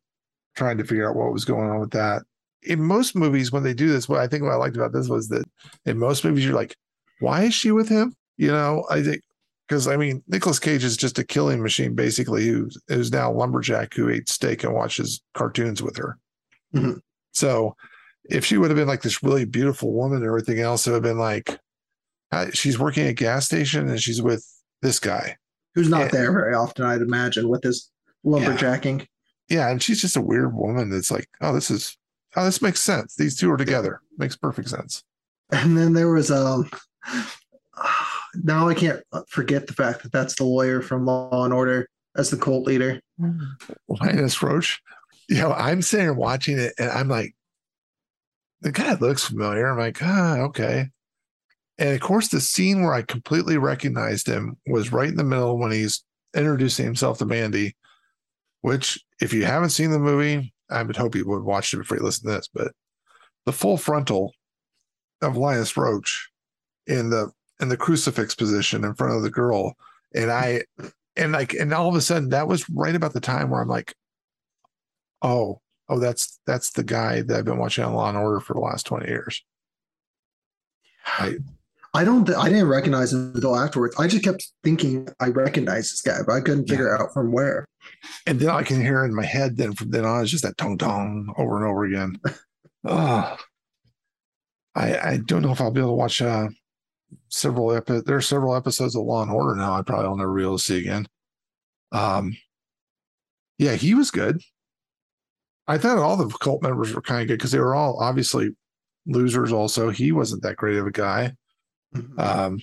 trying 0.55 0.77
to 0.79 0.83
figure 0.83 1.07
out 1.07 1.15
what 1.15 1.31
was 1.31 1.45
going 1.45 1.69
on 1.69 1.79
with 1.79 1.91
that. 1.91 2.23
In 2.63 2.81
most 2.81 3.15
movies, 3.15 3.51
when 3.51 3.63
they 3.63 3.73
do 3.73 3.87
this, 3.87 4.09
what 4.09 4.19
I 4.19 4.27
think 4.27 4.43
what 4.43 4.51
I 4.51 4.55
liked 4.55 4.75
about 4.75 4.93
this 4.93 5.07
was 5.07 5.29
that 5.29 5.45
in 5.85 5.99
most 5.99 6.25
movies, 6.25 6.43
you're 6.43 6.55
like, 6.55 6.75
why 7.19 7.43
is 7.43 7.53
she 7.53 7.71
with 7.71 7.89
him? 7.89 8.13
You 8.37 8.49
know, 8.51 8.85
I 8.89 9.01
think 9.01 9.21
because 9.67 9.87
I 9.87 9.97
mean, 9.97 10.23
Nicolas 10.27 10.59
Cage 10.59 10.83
is 10.83 10.95
just 10.95 11.19
a 11.19 11.23
killing 11.23 11.61
machine, 11.61 11.93
basically, 11.95 12.45
who 12.47 12.69
is 12.87 13.11
now 13.11 13.31
a 13.31 13.33
lumberjack 13.33 13.93
who 13.93 14.09
ate 14.09 14.29
steak 14.29 14.63
and 14.63 14.73
watches 14.73 15.21
cartoons 15.33 15.81
with 15.83 15.97
her. 15.97 16.17
Mhm. 16.73 16.99
So 17.31 17.75
if 18.29 18.45
she 18.45 18.57
would 18.57 18.69
have 18.69 18.77
been 18.77 18.87
like 18.87 19.01
this 19.01 19.23
really 19.23 19.45
beautiful 19.45 19.91
woman 19.93 20.17
and 20.19 20.25
everything 20.27 20.59
else, 20.59 20.85
it 20.87 20.91
would 20.91 20.95
have 20.97 21.03
been 21.03 21.17
like, 21.19 21.59
she's 22.53 22.77
working 22.79 23.03
at 23.05 23.11
a 23.11 23.13
gas 23.13 23.45
station 23.45 23.89
and 23.89 24.01
she's 24.01 24.21
with 24.21 24.45
this 24.81 24.99
guy. 24.99 25.37
Who's 25.75 25.89
not 25.89 26.01
Yeah. 26.01 26.07
there 26.09 26.31
very 26.31 26.53
often, 26.55 26.85
I'd 26.85 27.01
imagine, 27.01 27.47
with 27.49 27.63
his 27.63 27.89
lumberjacking. 28.25 29.05
Yeah, 29.49 29.69
and 29.69 29.81
she's 29.81 30.01
just 30.01 30.17
a 30.17 30.21
weird 30.21 30.53
woman 30.53 30.89
that's 30.89 31.11
like, 31.11 31.27
oh, 31.41 31.53
this 31.53 31.71
is 31.71 31.97
oh, 32.35 32.45
this 32.45 32.61
makes 32.61 32.81
sense. 32.81 33.15
These 33.15 33.37
two 33.37 33.49
are 33.51 33.57
together. 33.57 34.01
Makes 34.17 34.35
perfect 34.35 34.69
sense. 34.69 35.03
And 35.51 35.77
then 35.77 35.93
there 35.93 36.09
was 36.09 36.29
um 36.31 36.69
now 38.43 38.67
I 38.67 38.73
can't 38.73 39.01
forget 39.27 39.67
the 39.67 39.73
fact 39.73 40.03
that 40.03 40.11
that's 40.11 40.35
the 40.35 40.43
lawyer 40.43 40.81
from 40.81 41.05
Law 41.05 41.43
and 41.43 41.53
Order 41.53 41.87
as 42.15 42.29
the 42.29 42.37
cult 42.37 42.65
leader. 42.65 42.99
Linus 43.87 44.37
Roache. 44.37 44.79
You 45.29 45.41
know, 45.41 45.53
I'm 45.53 45.81
sitting 45.81 46.05
here 46.05 46.13
watching 46.13 46.57
it 46.57 46.73
and 46.79 46.89
I'm 46.89 47.09
like, 47.09 47.35
the 48.61 48.71
guy 48.71 48.95
looks 48.95 49.25
familiar. 49.25 49.67
I'm 49.67 49.77
like, 49.77 50.01
ah, 50.01 50.37
okay. 50.37 50.89
And 51.77 51.93
of 51.93 52.01
course, 52.01 52.29
the 52.29 52.41
scene 52.41 52.81
where 52.81 52.93
I 52.93 53.03
completely 53.03 53.57
recognized 53.57 54.27
him 54.27 54.57
was 54.65 54.91
right 54.91 55.09
in 55.09 55.15
the 55.15 55.23
middle 55.23 55.57
when 55.57 55.71
he's 55.71 56.03
introducing 56.35 56.85
himself 56.85 57.19
to 57.19 57.25
Mandy, 57.25 57.75
which, 58.61 58.99
if 59.21 59.33
you 59.33 59.45
haven't 59.45 59.69
seen 59.69 59.91
the 59.91 59.99
movie, 59.99 60.53
I 60.69 60.81
would 60.81 60.97
hope 60.97 61.15
you 61.15 61.27
would 61.27 61.43
watch 61.43 61.73
it 61.73 61.77
before 61.77 61.97
you 61.97 62.03
listen 62.03 62.27
to 62.27 62.37
this. 62.37 62.49
But 62.51 62.71
the 63.45 63.53
full 63.53 63.77
frontal 63.77 64.33
of 65.21 65.37
Linus 65.37 65.73
Roache 65.73 66.15
in 66.87 67.09
the 67.09 67.31
in 67.59 67.69
the 67.69 67.77
crucifix 67.77 68.35
position 68.35 68.83
in 68.83 68.93
front 68.93 69.15
of 69.15 69.23
the 69.23 69.29
girl, 69.29 69.75
and 70.15 70.31
I 70.31 70.63
and 71.15 71.31
like 71.31 71.53
and 71.53 71.73
all 71.73 71.89
of 71.89 71.95
a 71.95 72.01
sudden 72.01 72.29
that 72.29 72.47
was 72.47 72.69
right 72.69 72.95
about 72.95 73.13
the 73.13 73.19
time 73.19 73.49
where 73.49 73.61
I'm 73.61 73.67
like, 73.67 73.93
oh, 75.21 75.61
oh, 75.89 75.99
that's 75.99 76.39
that's 76.45 76.71
the 76.71 76.83
guy 76.83 77.21
that 77.21 77.37
I've 77.37 77.45
been 77.45 77.57
watching 77.57 77.83
on 77.83 77.93
Law 77.93 78.09
and 78.09 78.17
Order 78.17 78.39
for 78.39 78.53
the 78.53 78.59
last 78.59 78.85
20 78.85 79.07
years. 79.07 79.43
I 81.05 81.37
I 81.93 82.03
don't 82.03 82.29
I 82.35 82.49
didn't 82.49 82.67
recognize 82.67 83.13
him 83.13 83.31
until 83.33 83.55
afterwards. 83.55 83.95
I 83.97 84.07
just 84.07 84.23
kept 84.23 84.51
thinking 84.63 85.07
I 85.19 85.27
recognized 85.29 85.91
this 85.91 86.01
guy, 86.01 86.19
but 86.25 86.33
I 86.33 86.41
couldn't 86.41 86.67
figure 86.67 86.87
yeah. 86.87 87.03
out 87.03 87.13
from 87.13 87.31
where. 87.31 87.65
And 88.25 88.39
then 88.39 88.49
I 88.49 88.63
can 88.63 88.81
hear 88.81 89.05
in 89.05 89.15
my 89.15 89.25
head 89.25 89.57
then 89.57 89.73
from 89.73 89.89
then 89.89 90.05
on 90.05 90.21
it's 90.21 90.31
just 90.31 90.43
that 90.43 90.57
tong 90.57 90.77
tong 90.77 91.33
over 91.37 91.57
and 91.57 91.65
over 91.65 91.85
again. 91.85 92.19
oh, 92.85 93.37
I 94.75 94.97
I 94.97 95.19
don't 95.25 95.41
know 95.41 95.51
if 95.51 95.61
I'll 95.61 95.71
be 95.71 95.79
able 95.79 95.91
to 95.91 95.95
watch 95.95 96.21
uh 96.21 96.49
several 97.29 97.73
epi- 97.73 98.01
there 98.01 98.17
are 98.17 98.21
several 98.21 98.55
episodes 98.55 98.95
of 98.95 99.03
Law 99.03 99.21
and 99.21 99.31
Order 99.31 99.55
now. 99.55 99.73
I 99.73 99.81
probably 99.81 100.07
will 100.07 100.17
never 100.17 100.33
be 100.33 100.43
able 100.43 100.57
to 100.57 100.63
see 100.63 100.79
again. 100.79 101.07
Um, 101.91 102.37
yeah, 103.57 103.73
he 103.73 103.93
was 103.93 104.11
good. 104.11 104.41
I 105.67 105.77
thought 105.77 105.97
all 105.97 106.15
the 106.15 106.29
cult 106.37 106.63
members 106.63 106.93
were 106.93 107.01
kind 107.01 107.21
of 107.21 107.27
good 107.27 107.37
because 107.37 107.51
they 107.51 107.59
were 107.59 107.75
all 107.75 108.01
obviously 108.01 108.55
losers. 109.05 109.51
Also, 109.51 109.89
he 109.89 110.11
wasn't 110.11 110.43
that 110.43 110.55
great 110.55 110.77
of 110.77 110.87
a 110.87 110.91
guy. 110.91 111.33
Mm-hmm. 111.95 112.19
Um, 112.19 112.59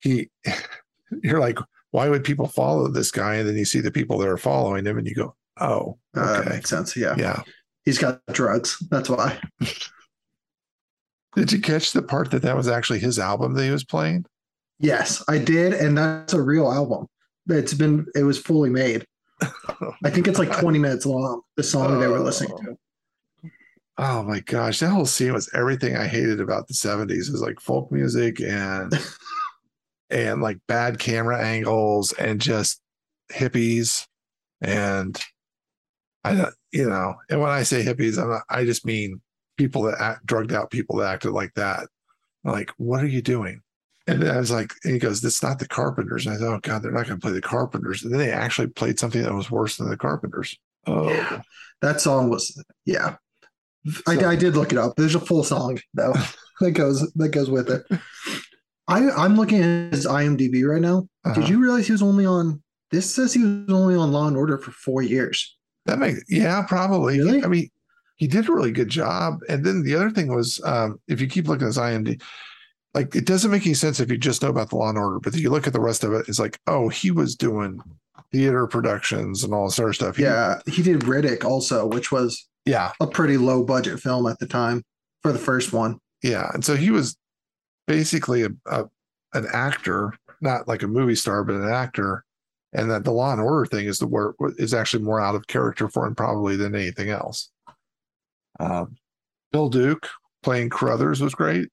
he, 0.00 0.30
you're 1.22 1.40
like, 1.40 1.58
why 1.90 2.08
would 2.08 2.24
people 2.24 2.48
follow 2.48 2.88
this 2.88 3.10
guy? 3.10 3.36
And 3.36 3.48
then 3.48 3.56
you 3.56 3.64
see 3.64 3.80
the 3.80 3.90
people 3.90 4.18
that 4.18 4.28
are 4.28 4.36
following 4.36 4.86
him, 4.86 4.98
and 4.98 5.06
you 5.06 5.14
go, 5.14 5.34
oh, 5.58 5.98
okay. 6.16 6.26
uh, 6.26 6.42
that 6.42 6.48
makes 6.50 6.70
sense. 6.70 6.96
Yeah, 6.96 7.14
yeah. 7.16 7.42
He's 7.84 7.98
got 7.98 8.20
drugs. 8.32 8.76
That's 8.90 9.08
why. 9.08 9.40
Did 11.36 11.52
you 11.52 11.60
catch 11.60 11.92
the 11.92 12.02
part 12.02 12.30
that 12.30 12.42
that 12.42 12.56
was 12.56 12.66
actually 12.66 12.98
his 12.98 13.18
album 13.18 13.52
that 13.54 13.64
he 13.64 13.70
was 13.70 13.84
playing? 13.84 14.24
Yes, 14.78 15.22
I 15.28 15.36
did, 15.36 15.74
and 15.74 15.96
that's 15.96 16.32
a 16.32 16.42
real 16.42 16.72
album. 16.72 17.06
It's 17.46 17.74
been 17.74 18.06
it 18.14 18.22
was 18.22 18.38
fully 18.38 18.70
made. 18.70 19.04
I 20.02 20.10
think 20.10 20.28
it's 20.28 20.38
like 20.38 20.58
20 20.60 20.78
minutes 20.78 21.04
long, 21.04 21.42
the 21.56 21.62
song 21.62 21.92
oh. 21.92 22.00
they 22.00 22.08
were 22.08 22.20
listening 22.20 22.56
to. 22.56 22.78
Oh. 23.98 24.20
oh 24.20 24.22
my 24.22 24.40
gosh, 24.40 24.80
that 24.80 24.88
whole 24.88 25.04
scene 25.04 25.34
was 25.34 25.50
everything 25.54 25.94
I 25.94 26.06
hated 26.06 26.40
about 26.40 26.68
the 26.68 26.74
70s. 26.74 27.28
It 27.28 27.32
was 27.32 27.42
like 27.42 27.60
folk 27.60 27.92
music 27.92 28.40
and 28.40 28.92
and 30.10 30.40
like 30.40 30.58
bad 30.66 30.98
camera 30.98 31.44
angles 31.44 32.12
and 32.12 32.40
just 32.40 32.80
hippies 33.30 34.06
and 34.62 35.20
I 36.24 36.34
don't 36.34 36.54
you 36.72 36.88
know, 36.88 37.14
and 37.28 37.40
when 37.40 37.50
I 37.50 37.62
say 37.62 37.84
hippies, 37.84 38.20
I'm 38.20 38.30
not, 38.30 38.42
I 38.48 38.64
just 38.64 38.86
mean 38.86 39.20
people 39.56 39.82
that 39.82 40.00
act 40.00 40.26
drugged 40.26 40.52
out 40.52 40.70
people 40.70 40.96
that 40.96 41.12
acted 41.12 41.32
like 41.32 41.54
that. 41.54 41.88
I'm 42.44 42.52
like, 42.52 42.70
what 42.76 43.02
are 43.02 43.08
you 43.08 43.22
doing? 43.22 43.62
And 44.08 44.22
I 44.24 44.36
was 44.36 44.52
like, 44.52 44.72
and 44.84 44.92
he 44.92 45.00
goes, 45.00 45.20
"That's 45.20 45.42
not 45.42 45.58
the 45.58 45.66
Carpenters." 45.66 46.26
And 46.26 46.36
I 46.36 46.38
thought, 46.38 46.54
"Oh 46.54 46.60
God, 46.62 46.82
they're 46.82 46.92
not 46.92 47.06
going 47.06 47.18
to 47.18 47.24
play 47.24 47.32
the 47.32 47.40
Carpenters." 47.40 48.04
And 48.04 48.12
then 48.12 48.20
they 48.20 48.30
actually 48.30 48.68
played 48.68 49.00
something 49.00 49.20
that 49.20 49.34
was 49.34 49.50
worse 49.50 49.76
than 49.78 49.90
the 49.90 49.96
Carpenters. 49.96 50.56
Oh, 50.86 51.08
yeah. 51.08 51.42
that 51.82 52.00
song 52.00 52.30
was 52.30 52.62
yeah. 52.84 53.16
So, 53.88 54.02
I, 54.06 54.30
I 54.30 54.36
did 54.36 54.56
look 54.56 54.70
it 54.70 54.78
up. 54.78 54.94
There's 54.96 55.16
a 55.16 55.20
full 55.20 55.42
song 55.42 55.80
though 55.94 56.14
that 56.60 56.72
goes 56.72 57.10
that 57.14 57.30
goes 57.30 57.50
with 57.50 57.68
it. 57.68 57.84
I 58.86 59.10
I'm 59.10 59.36
looking 59.36 59.62
at 59.62 59.92
his 59.92 60.06
IMDb 60.06 60.64
right 60.64 60.80
now. 60.80 61.08
Uh-huh. 61.24 61.34
Did 61.34 61.48
you 61.48 61.60
realize 61.60 61.86
he 61.86 61.92
was 61.92 62.02
only 62.02 62.26
on? 62.26 62.62
This 62.92 63.12
says 63.12 63.34
he 63.34 63.42
was 63.42 63.72
only 63.74 63.96
on 63.96 64.12
Law 64.12 64.28
and 64.28 64.36
Order 64.36 64.58
for 64.58 64.70
four 64.70 65.02
years. 65.02 65.56
That 65.86 65.98
makes 65.98 66.22
yeah, 66.28 66.62
probably. 66.62 67.18
Really? 67.18 67.42
I 67.42 67.48
mean, 67.48 67.70
he 68.16 68.26
did 68.26 68.48
a 68.48 68.52
really 68.52 68.72
good 68.72 68.88
job. 68.88 69.40
And 69.48 69.64
then 69.64 69.82
the 69.82 69.94
other 69.94 70.10
thing 70.10 70.34
was, 70.34 70.60
um, 70.64 71.00
if 71.06 71.20
you 71.20 71.26
keep 71.26 71.48
looking 71.48 71.64
at 71.64 71.68
his 71.68 71.78
IMDb, 71.78 72.20
like 72.94 73.14
it 73.14 73.26
doesn't 73.26 73.50
make 73.50 73.66
any 73.66 73.74
sense 73.74 74.00
if 74.00 74.10
you 74.10 74.16
just 74.16 74.42
know 74.42 74.48
about 74.48 74.70
the 74.70 74.76
Law 74.76 74.88
and 74.88 74.98
Order, 74.98 75.20
but 75.20 75.34
if 75.34 75.40
you 75.40 75.50
look 75.50 75.66
at 75.66 75.74
the 75.74 75.80
rest 75.80 76.02
of 76.02 76.14
it, 76.14 76.26
it's 76.28 76.38
like, 76.38 76.58
oh, 76.66 76.88
he 76.88 77.10
was 77.10 77.36
doing 77.36 77.80
theater 78.32 78.66
productions 78.66 79.44
and 79.44 79.52
all 79.52 79.66
this 79.66 79.78
other 79.78 79.92
stuff. 79.92 80.16
He, 80.16 80.22
yeah, 80.22 80.60
he 80.66 80.82
did 80.82 81.00
Riddick 81.00 81.44
also, 81.44 81.86
which 81.86 82.10
was 82.10 82.48
yeah 82.64 82.92
a 83.00 83.06
pretty 83.06 83.36
low 83.36 83.62
budget 83.62 84.00
film 84.00 84.26
at 84.26 84.38
the 84.38 84.46
time 84.46 84.82
for 85.22 85.32
the 85.32 85.38
first 85.38 85.74
one. 85.74 85.98
Yeah, 86.22 86.50
and 86.54 86.64
so 86.64 86.74
he 86.74 86.90
was 86.90 87.16
basically 87.86 88.42
a, 88.42 88.48
a 88.64 88.86
an 89.34 89.46
actor, 89.52 90.14
not 90.40 90.66
like 90.66 90.82
a 90.82 90.88
movie 90.88 91.14
star, 91.14 91.44
but 91.44 91.56
an 91.56 91.68
actor. 91.68 92.24
And 92.72 92.90
that 92.90 93.04
the 93.04 93.12
Law 93.12 93.32
and 93.32 93.40
Order 93.40 93.66
thing 93.66 93.86
is 93.86 93.98
the 93.98 94.06
work 94.06 94.36
is 94.58 94.74
actually 94.74 95.02
more 95.02 95.20
out 95.20 95.34
of 95.34 95.46
character 95.46 95.88
for 95.88 96.06
him 96.06 96.14
probably 96.14 96.56
than 96.56 96.74
anything 96.74 97.10
else. 97.10 97.50
Um, 98.58 98.96
Bill 99.52 99.68
Duke 99.68 100.08
playing 100.42 100.70
Carruthers 100.70 101.20
was 101.20 101.34
great. 101.34 101.68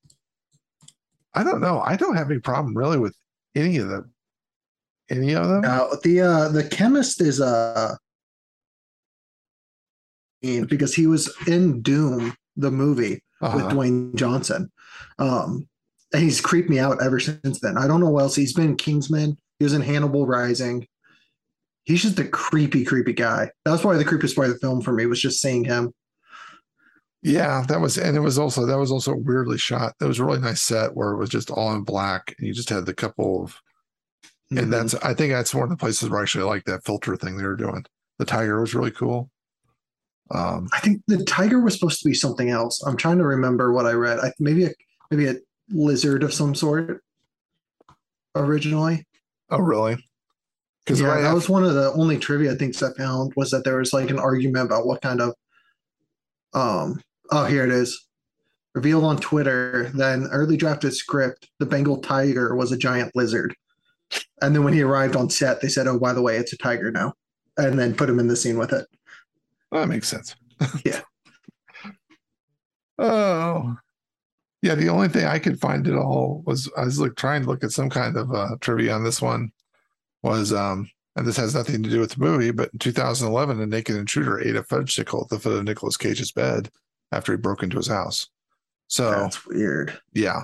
I 1.34 1.44
don't 1.44 1.62
know. 1.62 1.82
I 1.82 1.96
don't 1.96 2.16
have 2.16 2.30
any 2.30 2.40
problem 2.40 2.78
really 2.78 3.00
with 3.00 3.16
any 3.56 3.78
of 3.78 3.90
them. 3.90 4.14
Any 5.10 5.34
of 5.34 5.48
them? 5.48 5.62
Now 5.62 5.90
the 6.04 6.22
uh 6.22 6.50
the 6.50 6.64
chemist 6.64 7.22
is 7.22 7.42
uh 7.42 7.96
because 10.42 10.94
he 10.94 11.08
was 11.08 11.34
in 11.48 11.82
Doom, 11.82 12.36
the 12.56 12.72
movie 12.72 13.22
uh-huh. 13.42 13.58
with 13.58 13.66
Dwayne 13.66 14.16
Johnson. 14.16 14.72
Um 15.20 15.68
and 16.14 16.22
he's 16.22 16.42
creeped 16.42 16.70
me 16.70 16.80
out 16.80 17.02
ever 17.02 17.20
since 17.20 17.60
then. 17.60 17.78
I 17.78 17.88
don't 17.88 18.00
know 18.00 18.10
what 18.10 18.22
else. 18.22 18.36
He's 18.36 18.54
been 18.54 18.76
Kingsman. 18.76 19.38
He 19.60 19.66
was 19.66 19.74
in 19.74 19.82
Hannibal 19.82 20.28
Rising. 20.28 20.88
He's 21.86 22.04
just 22.04 22.20
a 22.20 22.26
creepy, 22.26 22.86
creepy 22.86 23.14
guy. 23.14 23.50
That 23.66 23.72
was 23.72 23.82
probably 23.82 24.04
the 24.04 24.10
creepiest 24.10 24.36
part 24.36 24.48
of 24.48 24.54
the 24.54 24.60
film 24.60 24.82
for 24.82 24.94
me 24.94 25.06
was 25.06 25.20
just 25.20 25.42
seeing 25.42 25.66
him. 25.66 25.92
Yeah, 27.24 27.64
that 27.70 27.80
was, 27.80 27.98
and 27.98 28.18
it 28.18 28.20
was 28.20 28.38
also 28.38 28.66
that 28.66 28.78
was 28.78 28.92
also 28.92 29.16
weirdly 29.16 29.58
shot. 29.58 29.96
That 30.00 30.10
was 30.10 30.20
a 30.20 30.26
really 30.26 30.42
nice 30.42 30.62
set 30.62 30.94
where 30.94 31.12
it 31.14 31.18
was 31.18 31.30
just 31.30 31.50
all 31.50 31.74
in 31.74 31.84
black, 31.84 32.36
and 32.38 32.46
you 32.46 32.54
just 32.54 32.70
had 32.70 32.86
the 32.86 32.94
couple 32.94 33.44
of, 33.44 33.52
mm-hmm. 34.52 34.58
and 34.58 34.74
that's 34.74 34.94
I 34.96 35.14
think 35.14 35.32
that's 35.32 35.56
one 35.56 35.64
of 35.64 35.70
the 35.70 35.78
places 35.78 36.10
where 36.10 36.20
I 36.20 36.24
actually 36.24 36.44
like 36.44 36.66
that 36.66 36.84
filter 36.84 37.16
thing 37.16 37.38
they 37.38 37.46
were 37.46 37.56
doing. 37.56 37.86
The 38.20 38.26
tiger 38.26 38.60
was 38.60 38.76
really 38.76 38.92
cool. 38.92 39.32
Um, 40.32 40.68
I 40.74 40.82
think 40.82 41.02
the 41.08 41.24
tiger 41.24 41.62
was 41.62 41.76
supposed 41.76 42.02
to 42.02 42.10
be 42.10 42.14
something 42.14 42.50
else. 42.50 42.84
I'm 42.84 42.98
trying 42.98 43.20
to 43.20 43.26
remember 43.26 43.72
what 43.72 43.86
I 43.86 43.94
read. 43.94 44.20
I, 44.20 44.34
maybe 44.40 44.66
a 44.66 44.72
maybe 45.10 45.28
a 45.28 45.36
lizard 45.70 46.24
of 46.24 46.34
some 46.34 46.54
sort 46.54 47.02
originally. 48.36 49.08
Oh, 49.50 49.60
really? 49.60 49.96
Because 50.84 51.00
yeah, 51.00 51.22
that 51.22 51.34
was 51.34 51.48
one 51.48 51.64
of 51.64 51.74
the 51.74 51.94
only 51.94 52.18
trivia 52.18 52.56
things 52.56 52.84
I 52.84 52.92
found 52.96 53.32
was 53.38 53.50
that 53.52 53.64
there 53.64 53.78
was 53.78 53.94
like 53.94 54.10
an 54.10 54.20
argument 54.20 54.66
about 54.66 54.86
what 54.86 55.02
kind 55.02 55.22
of 55.22 55.34
um 56.54 57.02
Oh, 57.32 57.46
here 57.46 57.64
it 57.64 57.72
is. 57.72 58.08
Revealed 58.76 59.04
on 59.04 59.18
Twitter 59.18 59.92
that 59.96 60.18
in 60.18 60.28
early 60.28 60.58
drafted 60.58 60.94
script, 60.94 61.50
the 61.60 61.66
Bengal 61.66 61.98
tiger 61.98 62.56
was 62.56 62.72
a 62.72 62.78
giant 62.78 63.16
lizard. 63.16 63.56
And 64.42 64.56
then 64.56 64.64
when 64.64 64.74
he 64.74 64.82
arrived 64.82 65.16
on 65.16 65.30
set, 65.30 65.62
they 65.62 65.68
said, 65.68 65.88
"Oh, 65.88 66.00
by 66.00 66.14
the 66.14 66.22
way, 66.22 66.38
it's 66.38 66.54
a 66.54 66.58
tiger 66.58 66.92
now," 66.92 67.14
and 67.58 67.78
then 67.78 67.96
put 67.96 68.10
him 68.10 68.20
in 68.20 68.28
the 68.28 68.36
scene 68.36 68.58
with 68.58 68.74
it. 68.74 68.88
That 69.72 69.88
makes 69.88 70.08
sense. 70.08 70.36
yeah. 70.86 71.02
Oh, 72.98 73.78
yeah. 74.62 74.76
The 74.76 74.90
only 74.90 75.08
thing 75.08 75.26
I 75.26 75.40
could 75.40 75.60
find 75.60 75.88
at 75.88 75.96
all 75.96 76.44
was 76.46 76.70
I 76.78 76.86
was 76.86 77.00
like 77.00 77.16
trying 77.16 77.44
to 77.44 77.50
look 77.50 77.64
at 77.64 77.72
some 77.72 77.90
kind 77.90 78.18
of 78.18 78.32
uh, 78.34 78.56
trivia 78.60 78.94
on 78.94 79.04
this 79.04 79.22
one. 79.22 79.52
Was 80.24 80.54
um, 80.54 80.90
and 81.16 81.28
this 81.28 81.38
has 81.38 81.54
nothing 81.54 81.84
to 81.84 81.90
do 81.90 82.00
with 82.00 82.12
the 82.12 82.24
movie, 82.24 82.52
but 82.52 82.72
in 82.74 82.80
2011, 82.80 83.60
a 83.62 83.66
naked 83.66 83.96
intruder 83.96 84.40
ate 84.40 84.56
a 84.56 84.64
fudge 84.64 84.96
fudgesicle 84.96 85.24
at 85.24 85.30
the 85.30 85.40
foot 85.40 85.58
of 85.58 85.64
Nicolas 85.64 85.98
Cage's 85.98 86.32
bed 86.32 86.72
after 87.14 87.32
he 87.34 87.38
broke 87.38 87.64
into 87.64 87.78
his 87.78 87.88
house. 87.88 88.28
So 88.88 89.12
that's 89.12 89.46
weird. 89.46 90.00
Yeah. 90.14 90.44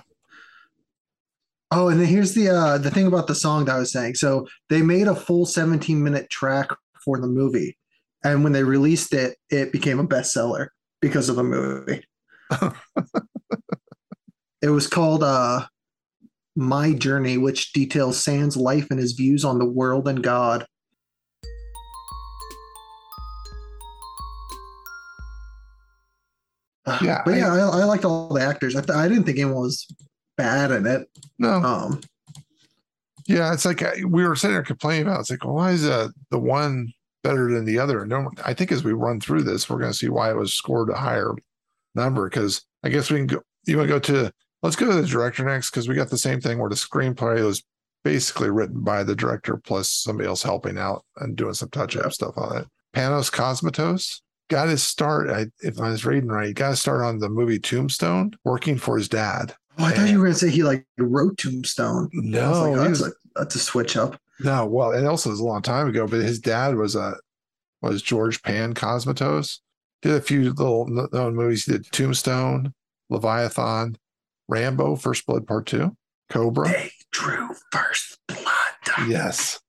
Oh, 1.71 1.89
and 1.89 1.99
then 1.99 2.07
here's 2.07 2.33
the 2.33 2.49
uh 2.49 2.77
the 2.77 2.89
thing 2.89 3.07
about 3.07 3.27
the 3.27 3.35
song 3.35 3.65
that 3.65 3.75
I 3.75 3.79
was 3.79 3.91
saying. 3.91 4.15
So 4.15 4.47
they 4.69 4.81
made 4.81 5.07
a 5.07 5.15
full 5.15 5.45
17 5.45 6.01
minute 6.01 6.29
track 6.29 6.69
for 7.03 7.19
the 7.19 7.27
movie. 7.27 7.77
And 8.23 8.43
when 8.43 8.53
they 8.53 8.63
released 8.63 9.13
it, 9.13 9.37
it 9.49 9.71
became 9.71 9.99
a 9.99 10.07
bestseller 10.07 10.69
because 11.01 11.29
of 11.29 11.35
the 11.35 11.43
movie. 11.43 12.03
it 14.61 14.69
was 14.69 14.87
called 14.87 15.23
uh 15.23 15.67
My 16.55 16.93
Journey, 16.93 17.37
which 17.37 17.71
details 17.71 18.21
Sand's 18.21 18.57
life 18.57 18.87
and 18.89 18.99
his 18.99 19.13
views 19.13 19.45
on 19.45 19.59
the 19.59 19.69
world 19.69 20.07
and 20.07 20.23
God. 20.23 20.65
Yeah, 27.01 27.21
but 27.25 27.33
I- 27.33 27.37
yeah, 27.37 27.53
I, 27.53 27.59
I 27.81 27.83
liked 27.85 28.05
all 28.05 28.29
the 28.29 28.41
actors. 28.41 28.75
I, 28.75 28.81
th- 28.81 28.97
I 28.97 29.07
didn't 29.07 29.23
think 29.25 29.37
anyone 29.39 29.61
was 29.61 29.87
bad 30.37 30.71
in 30.71 30.85
it. 30.87 31.07
no, 31.37 31.49
Um, 31.53 32.01
yeah, 33.27 33.53
it's 33.53 33.65
like 33.65 33.81
uh, 33.83 33.91
we 34.07 34.27
were 34.27 34.35
sitting 34.35 34.55
there 34.55 34.63
complaining 34.63 35.03
about. 35.07 35.19
It's 35.21 35.29
like, 35.29 35.43
well, 35.45 35.53
why 35.55 35.71
is 35.71 35.85
uh, 35.87 36.09
the 36.31 36.39
one 36.39 36.91
better 37.23 37.51
than 37.51 37.65
the 37.65 37.77
other? 37.77 38.01
And 38.01 38.09
no, 38.09 38.29
I 38.43 38.53
think 38.53 38.71
as 38.71 38.83
we 38.83 38.93
run 38.93 39.19
through 39.19 39.43
this, 39.43 39.69
we're 39.69 39.77
going 39.79 39.91
to 39.91 39.97
see 39.97 40.09
why 40.09 40.31
it 40.31 40.35
was 40.37 40.53
scored 40.53 40.89
a 40.89 40.95
higher 40.95 41.33
number. 41.93 42.27
Because 42.27 42.61
I 42.83 42.89
guess 42.89 43.11
we 43.11 43.17
can 43.17 43.27
go. 43.27 43.41
You 43.65 43.77
want 43.77 43.87
to 43.87 43.93
go 43.93 43.99
to? 43.99 44.33
Let's 44.63 44.75
go 44.75 44.87
to 44.87 44.99
the 45.01 45.07
director 45.07 45.43
next 45.45 45.69
because 45.69 45.87
we 45.87 45.95
got 45.95 46.09
the 46.09 46.17
same 46.17 46.41
thing 46.41 46.57
where 46.57 46.69
the 46.69 46.75
screenplay 46.75 47.43
was 47.45 47.63
basically 48.03 48.49
written 48.49 48.81
by 48.81 49.03
the 49.03 49.15
director 49.15 49.57
plus 49.57 49.89
somebody 49.89 50.27
else 50.27 50.41
helping 50.41 50.77
out 50.77 51.05
and 51.17 51.35
doing 51.35 51.53
some 51.53 51.69
touch 51.69 51.95
up 51.97 52.11
stuff 52.13 52.35
on 52.37 52.57
it. 52.57 52.67
Panos 52.95 53.31
Cosmatos 53.31 54.21
got 54.49 54.67
his 54.69 54.83
start. 54.83 55.29
I, 55.29 55.47
if 55.61 55.79
I 55.79 55.89
was 55.89 56.05
reading 56.05 56.29
right, 56.29 56.47
he 56.47 56.53
got 56.53 56.71
his 56.71 56.81
start 56.81 57.01
on 57.01 57.19
the 57.19 57.29
movie 57.29 57.59
Tombstone, 57.59 58.31
working 58.43 58.77
for 58.77 58.97
his 58.97 59.07
dad. 59.09 59.55
oh, 59.77 59.85
I 59.85 59.91
thought 59.91 60.09
you 60.09 60.17
were 60.19 60.25
going 60.25 60.33
to 60.33 60.39
say 60.39 60.49
he 60.49 60.63
like 60.63 60.85
wrote 60.97 61.37
Tombstone. 61.37 62.09
Was 62.13 62.23
No, 62.25 62.51
like, 62.51 62.55
oh, 62.61 62.69
he 62.71 62.75
that's, 62.89 62.89
was- 63.01 63.07
a, 63.07 63.11
that's 63.35 63.55
a 63.55 63.59
switch 63.59 63.95
up. 63.97 64.19
no. 64.39 64.65
Well, 64.65 64.91
it 64.91 65.05
also 65.05 65.29
it 65.29 65.33
was 65.33 65.39
a 65.39 65.45
long 65.45 65.61
time 65.61 65.87
ago, 65.87 66.05
but 66.07 66.21
his 66.21 66.39
dad 66.39 66.75
was 66.75 66.95
a 66.95 67.15
was 67.81 68.01
George 68.01 68.41
Pan 68.43 68.73
Cosmatos. 68.73 69.59
Did 70.01 70.13
a 70.15 70.21
few 70.21 70.51
little 70.53 70.87
known 71.11 71.35
movies. 71.35 71.65
He 71.65 71.73
did 71.73 71.91
Tombstone, 71.91 72.73
Leviathan, 73.09 73.97
Rambo, 74.47 74.95
First 74.95 75.25
Blood 75.25 75.45
Part 75.47 75.65
Two, 75.67 75.95
Cobra. 76.29 76.67
They 76.69 76.91
drew 77.11 77.49
first 77.71 78.17
blood. 78.27 79.07
Yes. 79.07 79.59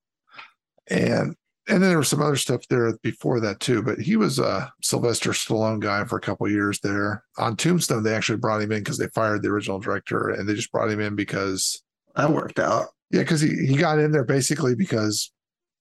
And 0.89 1.35
and 1.67 1.81
then 1.81 1.89
there 1.89 1.97
was 1.97 2.07
some 2.07 2.21
other 2.21 2.35
stuff 2.35 2.61
there 2.69 2.97
before 3.03 3.39
that 3.41 3.59
too. 3.59 3.81
But 3.83 3.99
he 3.99 4.15
was 4.15 4.39
a 4.39 4.71
Sylvester 4.81 5.31
Stallone 5.31 5.79
guy 5.79 6.03
for 6.05 6.17
a 6.17 6.21
couple 6.21 6.45
of 6.47 6.51
years 6.51 6.79
there. 6.79 7.23
On 7.37 7.55
Tombstone, 7.55 8.03
they 8.03 8.15
actually 8.15 8.39
brought 8.39 8.61
him 8.61 8.71
in 8.71 8.79
because 8.79 8.97
they 8.97 9.07
fired 9.09 9.43
the 9.43 9.49
original 9.49 9.79
director 9.79 10.29
and 10.29 10.47
they 10.47 10.53
just 10.55 10.71
brought 10.71 10.89
him 10.89 10.99
in 10.99 11.15
because 11.15 11.81
That 12.15 12.31
worked 12.31 12.59
out. 12.59 12.87
yeah, 13.11 13.21
because 13.21 13.41
he, 13.41 13.49
he 13.67 13.75
got 13.77 13.99
in 13.99 14.11
there 14.11 14.23
basically 14.25 14.75
because 14.75 15.31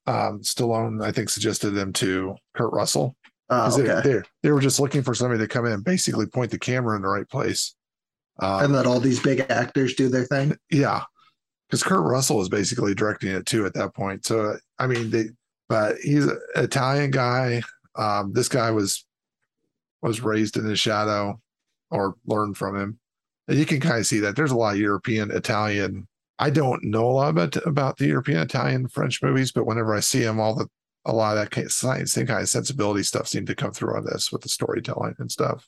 um 0.06 0.40
Stallone, 0.42 1.02
I 1.04 1.12
think, 1.12 1.28
suggested 1.30 1.76
him 1.76 1.92
to 1.94 2.34
Kurt 2.54 2.72
Russell. 2.72 3.16
'Cause 3.48 3.80
okay. 3.80 4.00
they, 4.04 4.12
they, 4.14 4.22
they 4.44 4.50
were 4.52 4.60
just 4.60 4.78
looking 4.78 5.02
for 5.02 5.12
somebody 5.14 5.40
to 5.40 5.48
come 5.48 5.66
in 5.66 5.72
and 5.72 5.84
basically 5.84 6.26
point 6.26 6.52
the 6.52 6.58
camera 6.58 6.94
in 6.94 7.02
the 7.02 7.08
right 7.08 7.28
place. 7.28 7.74
Um, 8.38 8.64
and 8.64 8.72
let 8.72 8.86
all 8.86 9.00
these 9.00 9.20
big 9.20 9.44
actors 9.50 9.94
do 9.94 10.08
their 10.08 10.24
thing. 10.24 10.56
Yeah, 10.70 11.02
because 11.68 11.82
Kurt 11.82 12.04
Russell 12.04 12.36
was 12.36 12.48
basically 12.48 12.94
directing 12.94 13.30
it 13.32 13.46
too 13.46 13.66
at 13.66 13.74
that 13.74 13.92
point. 13.94 14.24
So 14.24 14.56
I 14.78 14.86
mean, 14.86 15.10
they, 15.10 15.24
but 15.70 15.96
he's 15.98 16.26
an 16.26 16.38
Italian 16.56 17.12
guy. 17.12 17.62
Um, 17.94 18.32
this 18.34 18.48
guy 18.48 18.70
was 18.72 19.06
was 20.02 20.20
raised 20.20 20.56
in 20.56 20.64
his 20.64 20.80
shadow, 20.80 21.40
or 21.90 22.16
learned 22.26 22.56
from 22.56 22.76
him, 22.76 22.98
and 23.48 23.56
you 23.58 23.64
can 23.64 23.80
kind 23.80 24.00
of 24.00 24.06
see 24.06 24.18
that 24.20 24.34
there's 24.36 24.50
a 24.50 24.56
lot 24.56 24.74
of 24.74 24.80
European 24.80 25.30
Italian. 25.30 26.06
I 26.40 26.50
don't 26.50 26.82
know 26.84 27.06
a 27.06 27.12
lot 27.12 27.28
about 27.30 27.56
about 27.66 27.96
the 27.98 28.06
European 28.06 28.40
Italian 28.40 28.88
French 28.88 29.22
movies, 29.22 29.52
but 29.52 29.66
whenever 29.66 29.94
I 29.94 30.00
see 30.00 30.20
them, 30.20 30.40
all 30.40 30.54
the 30.56 30.66
a 31.06 31.12
lot 31.12 31.38
of 31.38 31.48
that 31.50 31.70
science, 31.70 32.12
same 32.12 32.26
kind 32.26 32.42
of 32.42 32.48
sensibility 32.48 33.02
stuff 33.04 33.28
seemed 33.28 33.46
to 33.46 33.54
come 33.54 33.72
through 33.72 33.96
on 33.96 34.04
this 34.04 34.30
with 34.32 34.42
the 34.42 34.48
storytelling 34.48 35.14
and 35.18 35.30
stuff. 35.30 35.66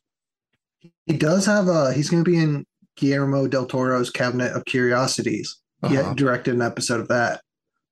He 1.06 1.16
does 1.16 1.46
have 1.46 1.68
a. 1.68 1.92
He's 1.92 2.10
going 2.10 2.24
to 2.24 2.30
be 2.30 2.38
in 2.38 2.66
Guillermo 2.96 3.46
del 3.46 3.66
Toro's 3.66 4.10
Cabinet 4.10 4.52
of 4.52 4.64
Curiosities. 4.64 5.58
He 5.88 5.96
Uh-huh. 5.96 6.14
directed 6.14 6.54
an 6.54 6.62
episode 6.62 7.00
of 7.00 7.08
that, 7.08 7.40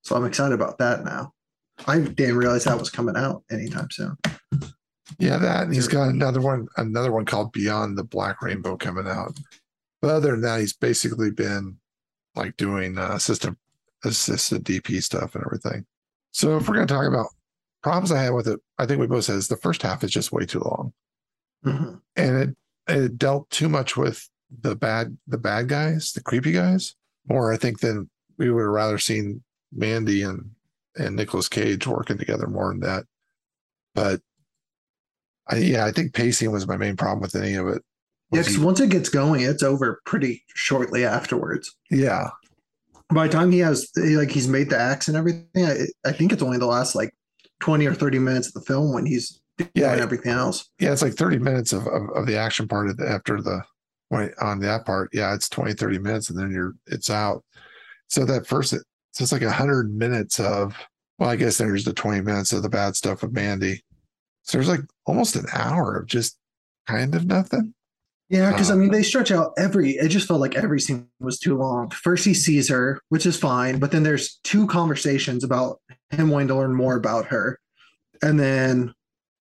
so 0.03 0.17
I'm 0.17 0.25
excited 0.25 0.55
about 0.55 0.79
that 0.79 1.05
now. 1.05 1.33
I 1.87 1.99
didn't 2.01 2.37
realize 2.37 2.65
that 2.65 2.79
was 2.79 2.91
coming 2.91 3.17
out 3.17 3.43
anytime 3.51 3.89
soon. 3.91 4.17
Yeah, 5.19 5.39
that 5.39 5.65
and 5.65 5.75
he's 5.75 5.89
got 5.89 6.09
another 6.09 6.41
one, 6.41 6.69
another 6.77 7.13
one 7.13 7.25
called 7.25 7.53
Beyond 7.53 7.99
the 7.99 8.05
Black 8.05 8.41
Rainbow 8.43 8.77
coming 8.77 9.07
out. 9.07 9.39
But 10.01 10.11
other 10.13 10.31
than 10.33 10.41
that, 10.43 10.61
he's 10.61 10.73
basically 10.73 11.31
been 11.31 11.77
like 12.35 12.57
doing 12.57 12.97
uh, 12.97 13.13
assistant 13.15 13.59
assistant 14.05 14.65
DP 14.65 15.03
stuff 15.03 15.35
and 15.35 15.45
everything. 15.45 15.85
So 16.33 16.57
if 16.57 16.69
we're 16.69 16.77
going 16.77 16.87
to 16.87 16.95
talk 16.95 17.07
about 17.07 17.27
problems 17.83 18.13
I 18.13 18.23
had 18.23 18.33
with 18.35 18.47
it, 18.49 18.61
I 18.79 18.87
think 18.87 19.01
we 19.01 19.07
both 19.07 19.25
said 19.25 19.37
is 19.37 19.49
the 19.49 19.57
first 19.57 19.83
half 19.83 20.05
is 20.05 20.11
just 20.11 20.33
way 20.33 20.47
too 20.47 20.61
long, 20.61 20.93
Mhm. 21.67 22.01
and 22.17 22.37
it 22.37 22.57
it 22.89 23.19
dealt 23.19 23.51
too 23.51 23.69
much 23.69 23.97
with 23.97 24.29
the 24.51 24.75
bad 24.75 25.17
the 25.27 25.39
bad 25.39 25.69
guys, 25.69 26.13
the 26.13 26.23
creepy 26.23 26.53
guys, 26.53 26.95
more 27.29 27.53
I 27.53 27.57
think 27.57 27.81
than 27.81 28.09
we 28.39 28.51
would 28.51 28.63
have 28.63 28.71
rather 28.71 28.97
seen 28.99 29.43
Mandy 29.73 30.23
and 30.23 30.53
and 30.97 31.17
Nicolas 31.17 31.49
Cage 31.49 31.87
working 31.87 32.19
together 32.19 32.47
more 32.47 32.71
than 32.73 32.81
that. 32.81 33.05
But 33.95 34.21
I, 35.49 35.57
yeah, 35.57 35.85
I 35.85 35.93
think 35.93 36.15
pacing 36.15 36.51
was 36.53 36.67
my 36.67 36.77
main 36.77 36.97
problem 36.97 37.21
with 37.21 37.35
any 37.35 37.55
of 37.55 37.67
it. 37.69 37.83
Yeah, 38.33 38.43
because 38.43 38.59
once 38.59 38.81
it 38.81 38.91
gets 38.91 39.09
going, 39.09 39.43
it's 39.43 39.63
over 39.65 40.01
pretty 40.07 40.45
shortly 40.55 41.05
afterwards. 41.05 41.75
yeah, 41.91 42.29
By 43.13 43.27
the 43.27 43.33
time 43.33 43.51
he 43.51 43.59
has 43.59 43.89
like 43.97 44.31
he's 44.31 44.47
made 44.47 44.71
the 44.71 44.79
axe 44.79 45.09
and 45.09 45.17
everything, 45.17 45.65
I, 45.65 45.87
I 46.05 46.13
think 46.13 46.33
it's 46.33 46.43
only 46.43 46.59
the 46.59 46.67
last 46.67 46.95
like 46.95 47.13
twenty 47.59 47.87
or 47.87 47.95
thirty 47.95 48.21
minutes 48.21 48.47
of 48.49 48.55
the 48.55 48.61
film 48.61 48.93
when 48.95 49.05
he's 49.07 49.41
doing 49.59 49.71
Yeah. 49.75 49.97
everything 49.97 50.31
else. 50.33 50.71
yeah, 50.79 50.93
it's 50.93 51.03
like 51.03 51.15
30 51.15 51.39
minutes 51.39 51.73
of, 51.73 51.87
of, 51.89 52.09
of 52.15 52.27
the 52.27 52.37
action 52.37 52.67
part 52.69 52.89
of 52.89 52.97
the, 52.97 53.09
after 53.09 53.43
the 53.43 53.63
when 54.11 54.33
on 54.41 54.61
that 54.61 54.87
part. 54.87 55.11
Yeah, 55.13 55.35
it's 55.35 55.49
20, 55.49 55.73
30 55.75 55.99
minutes 55.99 56.31
and 56.31 56.39
then 56.39 56.51
you're 56.53 56.75
it's 56.87 57.11
out. 57.11 57.45
So 58.09 58.25
that 58.27 58.47
first 58.47 58.75
so 59.13 59.23
it's 59.23 59.33
like 59.33 59.43
a 59.43 59.51
hundred 59.51 59.95
minutes 59.95 60.39
of 60.41 60.77
well, 61.19 61.29
I 61.29 61.37
guess 61.37 61.59
there's 61.59 61.85
the 61.85 61.93
20 61.93 62.23
minutes 62.23 62.53
of 62.53 62.63
the 62.63 62.69
bad 62.71 62.97
stuff 62.97 63.21
with 63.23 63.33
Mandy. 63.33 63.83
So 64.43 64.57
there's 64.57 64.69
like 64.69 64.81
almost 65.05 65.37
an 65.37 65.45
hour 65.53 65.97
of 65.99 66.07
just 66.07 66.39
kind 66.87 67.15
of 67.15 67.27
nothing. 67.27 67.75
Yeah, 68.31 68.53
because 68.53 68.71
I 68.71 68.75
Uh, 68.75 68.77
mean 68.79 68.91
they 68.91 69.03
stretch 69.03 69.31
out 69.31 69.53
every. 69.59 69.91
It 69.99 70.09
just 70.09 70.27
felt 70.29 70.41
like 70.41 70.55
every 70.55 70.81
scene 70.81 71.09
was 71.19 71.39
too 71.39 71.59
long. 71.59 71.91
First 71.91 72.25
he 72.25 72.33
sees 72.33 72.69
her, 72.71 73.01
which 73.11 73.27
is 73.27 73.37
fine, 73.37 73.79
but 73.81 73.91
then 73.91 74.03
there's 74.03 74.39
two 74.45 74.67
conversations 74.69 75.45
about 75.45 75.81
him 76.11 76.31
wanting 76.31 76.49
to 76.49 76.55
learn 76.55 76.75
more 76.75 76.95
about 76.97 77.27
her, 77.27 77.59
and 78.23 78.39
then 78.41 78.95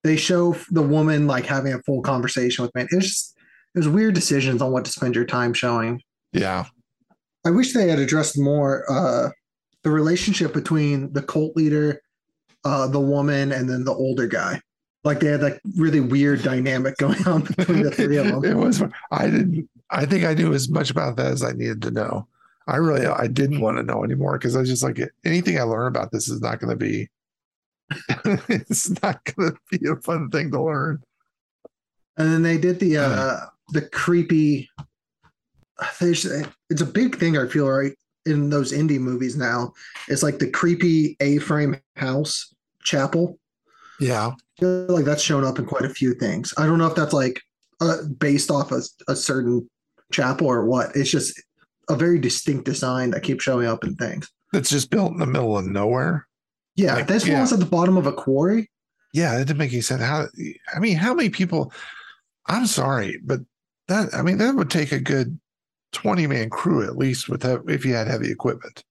they 0.05 0.17
show 0.17 0.57
the 0.71 0.83
woman 0.83 1.27
like 1.27 1.45
having 1.45 1.75
a 1.75 1.83
full 1.83 2.01
conversation 2.03 2.63
with 2.65 2.75
man. 2.75 2.89
It 2.91 2.97
was 2.97 3.07
just 3.07 3.35
it 3.75 3.79
was 3.79 3.89
weird 3.89 4.15
decisions 4.15 4.63
on 4.63 4.73
what 4.73 4.85
to 4.87 4.91
spend 4.91 5.15
your 5.15 5.27
time 5.27 5.53
showing. 5.53 6.01
Yeah. 6.33 6.65
I 7.45 7.51
wish 7.51 7.73
they 7.75 7.89
had 7.89 7.99
addressed 7.99 8.39
more 8.39 8.85
uh, 8.91 9.31
the 9.89 9.95
relationship 9.95 10.53
between 10.53 11.11
the 11.15 11.23
cult 11.23 11.57
leader, 11.57 12.03
uh, 12.63 12.87
the 12.89 13.01
woman, 13.01 13.53
and 13.53 13.71
then 13.71 13.85
the 13.85 13.93
older 13.93 14.27
guy. 14.27 14.61
Like 15.03 15.21
they 15.21 15.29
had 15.29 15.41
like 15.41 15.63
really 15.79 16.01
weird 16.01 16.43
dynamic 16.43 16.97
going 16.99 17.27
on 17.27 17.43
between 17.43 17.83
the 17.83 17.91
three 17.91 18.19
of 18.19 18.27
them. 18.43 18.45
it 18.45 18.55
was 18.55 18.83
I 19.11 19.31
didn't 19.31 19.71
I 19.89 20.05
think 20.05 20.25
I 20.25 20.35
knew 20.35 20.53
as 20.53 20.69
much 20.69 20.91
about 20.91 21.17
that 21.17 21.33
as 21.33 21.43
I 21.43 21.53
needed 21.53 21.81
to 21.83 21.91
know. 21.91 22.29
I 22.67 22.77
really 22.77 23.07
I 23.07 23.29
didn't 23.29 23.63
want 23.63 23.79
to 23.79 23.83
know 23.83 24.05
anymore 24.05 24.37
because 24.37 24.57
I 24.57 24.61
was 24.61 24.69
just 24.69 24.83
like 24.83 25.01
anything 25.25 25.59
I 25.59 25.63
learn 25.63 25.87
about 25.87 26.13
this 26.13 26.29
is 26.29 26.43
not 26.43 26.61
going 26.61 26.71
to 26.71 26.77
be 26.77 27.09
it's 28.51 28.91
not 29.03 29.25
going 29.25 29.53
to 29.53 29.79
be 29.79 29.89
a 29.89 29.97
fun 29.97 30.29
thing 30.29 30.51
to 30.51 30.63
learn. 30.63 31.03
And 32.19 32.31
then 32.31 32.43
they 32.43 32.59
did 32.59 32.79
the 32.79 32.99
uh 32.99 33.47
the 33.71 33.83
creepy. 33.83 34.69
There's 35.99 36.27
it's 36.69 36.83
a 36.83 36.87
big 36.87 37.17
thing 37.17 37.39
I 37.39 37.47
feel 37.47 37.67
right 37.67 37.95
in 38.29 38.51
those 38.51 38.73
indie 38.73 38.99
movies 39.01 39.37
now. 39.37 39.73
It's 40.09 40.23
like 40.23 40.39
the 40.39 40.51
creepy 40.51 41.17
A-frame 41.21 41.81
house 41.97 42.55
chapel. 42.83 43.39
Yeah. 44.01 44.33
Like 44.61 45.05
that's 45.05 45.23
shown 45.23 45.45
up 45.45 45.59
in 45.59 45.67
quite 45.67 45.85
a 45.85 45.89
few 45.91 46.15
things. 46.15 46.53
I 46.57 46.67
don't 46.67 46.79
know 46.79 46.87
if 46.87 46.95
that's 46.95 47.13
like 47.13 47.41
uh, 47.81 47.99
based 48.19 48.51
off 48.51 48.73
a, 48.73 48.83
a 49.09 49.15
certain 49.17 49.69
chapel 50.13 50.47
or 50.47 50.65
what. 50.67 50.95
It's 50.97 51.11
just 51.11 51.41
a 51.89 51.97
very 51.97 52.19
distinct 52.19 52.65
design 52.65 53.11
that 53.11 53.23
keeps 53.23 53.45
showing 53.45 53.67
up 53.67 53.85
in 53.85 53.95
things. 53.97 54.29
that's 54.53 54.71
just 54.71 54.91
built 54.91 55.13
in 55.13 55.19
the 55.19 55.27
middle 55.27 55.57
of 55.59 55.65
nowhere. 55.67 56.27
Yeah, 56.77 56.95
Like, 56.95 57.07
this 57.09 57.27
yeah. 57.27 57.43
at 57.43 57.59
the 57.59 57.67
bottom 57.67 57.97
of 57.97 58.07
a 58.07 58.13
quarry. 58.13 58.71
Yeah, 59.13 59.35
it 59.37 59.47
didn't 59.47 59.59
make 59.59 59.73
any 59.73 59.81
sense. 59.81 60.03
How 60.03 60.27
I 60.75 60.79
mean, 60.79 60.97
how 60.97 61.15
many 61.15 61.31
people 61.31 61.73
I'm 62.47 62.67
sorry, 62.67 63.19
but 63.25 63.41
that 63.89 64.15
I 64.15 64.23
mean 64.23 64.39
that 64.39 64.55
would 64.55 64.71
take 64.71 64.93
a 64.93 65.01
good 65.01 65.39
20 65.93 66.27
man 66.27 66.51
crew 66.51 66.85
at 66.85 66.97
least 66.97 67.29
with 67.29 67.43
that 67.43 67.63
if 67.69 67.85
you 67.85 67.95
had 67.95 68.07
heavy 68.07 68.31
equipment. 68.31 68.85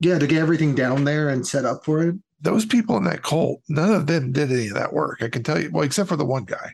Yeah, 0.00 0.18
to 0.18 0.26
get 0.26 0.40
everything 0.40 0.74
down 0.74 1.04
there 1.04 1.28
and 1.28 1.46
set 1.46 1.64
up 1.64 1.84
for 1.84 2.02
it. 2.02 2.16
those 2.40 2.66
people 2.66 2.96
in 2.96 3.04
that 3.04 3.22
cult, 3.22 3.60
none 3.68 3.94
of 3.94 4.08
them 4.08 4.32
did 4.32 4.50
any 4.50 4.68
of 4.68 4.74
that 4.74 4.92
work. 4.92 5.22
I 5.22 5.28
can 5.28 5.44
tell 5.44 5.60
you, 5.60 5.70
well, 5.70 5.84
except 5.84 6.08
for 6.08 6.16
the 6.16 6.24
one 6.24 6.44
guy. 6.44 6.72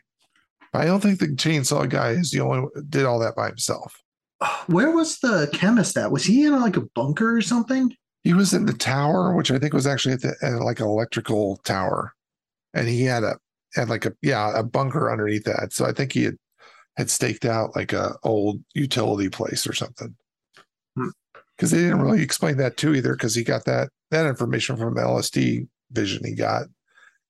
I 0.73 0.85
don't 0.85 0.99
think 0.99 1.19
the 1.19 1.27
chainsaw 1.27 1.87
guy 1.87 2.11
is 2.11 2.31
the 2.31 2.41
only 2.41 2.61
one 2.61 2.69
did 2.89 3.05
all 3.05 3.19
that 3.19 3.35
by 3.35 3.47
himself. 3.47 4.01
Where 4.67 4.91
was 4.91 5.19
the 5.19 5.49
chemist 5.53 5.97
at? 5.97 6.11
Was 6.11 6.25
he 6.25 6.45
in 6.45 6.59
like 6.59 6.77
a 6.77 6.85
bunker 6.95 7.37
or 7.37 7.41
something? 7.41 7.93
He 8.23 8.33
was 8.33 8.53
in 8.53 8.65
the 8.65 8.73
tower, 8.73 9.35
which 9.35 9.51
I 9.51 9.59
think 9.59 9.73
was 9.73 9.87
actually 9.87 10.15
at, 10.15 10.21
the, 10.21 10.35
at 10.41 10.61
like 10.61 10.79
an 10.79 10.87
electrical 10.87 11.57
tower, 11.57 12.13
and 12.73 12.87
he 12.87 13.03
had 13.03 13.23
a 13.23 13.37
had 13.75 13.89
like 13.89 14.05
a 14.05 14.13
yeah 14.21 14.57
a 14.57 14.63
bunker 14.63 15.11
underneath 15.11 15.45
that. 15.45 15.71
So 15.71 15.85
I 15.85 15.93
think 15.93 16.13
he 16.13 16.23
had 16.23 16.35
had 16.97 17.09
staked 17.09 17.45
out 17.45 17.75
like 17.75 17.93
a 17.93 18.15
old 18.23 18.63
utility 18.73 19.29
place 19.29 19.67
or 19.67 19.73
something. 19.73 20.15
Hmm. 20.95 21.09
Because 21.55 21.71
they 21.71 21.79
didn't 21.79 22.01
really 22.01 22.21
explain 22.21 22.57
that 22.57 22.77
too 22.77 22.95
either. 22.95 23.13
Because 23.13 23.35
he 23.35 23.43
got 23.43 23.65
that 23.65 23.89
that 24.11 24.25
information 24.25 24.75
from 24.77 24.95
the 24.95 25.01
LSD 25.01 25.67
vision 25.91 26.23
he 26.23 26.33
got 26.33 26.63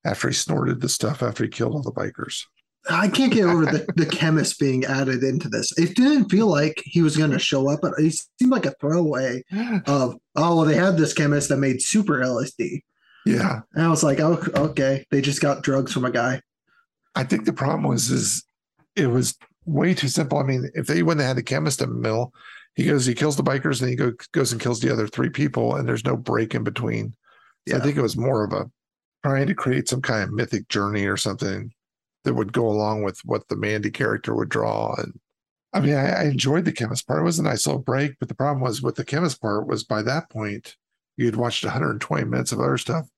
after 0.04 0.28
he 0.28 0.34
snorted 0.34 0.80
the 0.80 0.88
stuff 0.88 1.22
after 1.22 1.44
he 1.44 1.50
killed 1.50 1.74
all 1.74 1.82
the 1.82 1.92
bikers. 1.92 2.44
I 2.88 3.08
can't 3.08 3.32
get 3.32 3.44
over 3.44 3.66
the, 3.66 3.86
the 3.96 4.06
chemist 4.06 4.58
being 4.58 4.84
added 4.84 5.22
into 5.22 5.48
this. 5.48 5.76
It 5.76 5.94
didn't 5.94 6.30
feel 6.30 6.46
like 6.46 6.82
he 6.84 7.02
was 7.02 7.16
going 7.16 7.30
to 7.30 7.38
show 7.38 7.68
up, 7.68 7.80
but 7.82 7.92
it 7.98 8.14
seemed 8.38 8.52
like 8.52 8.64
a 8.64 8.74
throwaway 8.80 9.42
of, 9.86 10.16
oh, 10.36 10.56
well, 10.56 10.64
they 10.64 10.76
had 10.76 10.96
this 10.96 11.12
chemist 11.12 11.50
that 11.50 11.58
made 11.58 11.82
super 11.82 12.20
LSD. 12.20 12.82
Yeah. 13.26 13.60
And 13.74 13.84
I 13.84 13.88
was 13.88 14.02
like, 14.02 14.18
oh, 14.20 14.42
okay. 14.56 15.04
They 15.10 15.20
just 15.20 15.42
got 15.42 15.62
drugs 15.62 15.92
from 15.92 16.06
a 16.06 16.10
guy. 16.10 16.40
I 17.14 17.24
think 17.24 17.44
the 17.44 17.52
problem 17.52 17.82
was 17.82 18.10
is 18.10 18.44
it 18.96 19.08
was 19.08 19.36
way 19.64 19.94
too 19.94 20.08
simple. 20.08 20.38
I 20.38 20.42
mean, 20.42 20.70
if 20.74 20.86
they 20.86 21.02
wouldn't 21.02 21.20
have 21.20 21.28
had 21.28 21.36
the 21.36 21.42
chemist 21.42 21.82
in 21.82 21.90
the 21.90 21.94
middle, 21.94 22.32
he 22.74 22.84
goes, 22.84 23.06
he 23.06 23.14
kills 23.14 23.36
the 23.36 23.42
bikers, 23.42 23.80
and 23.80 23.90
he 23.90 23.96
go, 23.96 24.12
goes 24.32 24.52
and 24.52 24.60
kills 24.60 24.80
the 24.80 24.92
other 24.92 25.06
three 25.06 25.30
people, 25.30 25.74
and 25.76 25.88
there's 25.88 26.04
no 26.04 26.16
break 26.16 26.54
in 26.54 26.64
between. 26.64 27.14
So 27.68 27.76
I 27.76 27.80
think 27.80 27.96
it 27.96 28.02
was 28.02 28.16
more 28.16 28.44
of 28.44 28.52
a 28.52 28.70
trying 29.22 29.46
to 29.46 29.54
create 29.54 29.88
some 29.88 30.00
kind 30.00 30.22
of 30.22 30.32
mythic 30.32 30.68
journey 30.68 31.04
or 31.04 31.16
something 31.16 31.72
that 32.24 32.34
would 32.34 32.52
go 32.52 32.66
along 32.66 33.02
with 33.02 33.20
what 33.24 33.48
the 33.48 33.56
Mandy 33.56 33.90
character 33.90 34.34
would 34.34 34.48
draw. 34.48 34.94
And 34.96 35.18
I 35.72 35.80
mean, 35.80 35.94
I, 35.94 36.10
I 36.10 36.24
enjoyed 36.24 36.64
the 36.64 36.72
chemist 36.72 37.06
part. 37.06 37.20
It 37.20 37.24
was 37.24 37.38
a 37.38 37.42
nice 37.42 37.66
little 37.66 37.82
break, 37.82 38.18
but 38.18 38.28
the 38.28 38.34
problem 38.34 38.62
was 38.62 38.82
with 38.82 38.96
the 38.96 39.04
chemist 39.04 39.40
part 39.40 39.66
was 39.66 39.84
by 39.84 40.02
that 40.02 40.30
point 40.30 40.76
you 41.16 41.26
had 41.26 41.36
watched 41.36 41.64
120 41.64 42.24
minutes 42.24 42.52
of 42.52 42.60
other 42.60 42.78
stuff. 42.78 43.08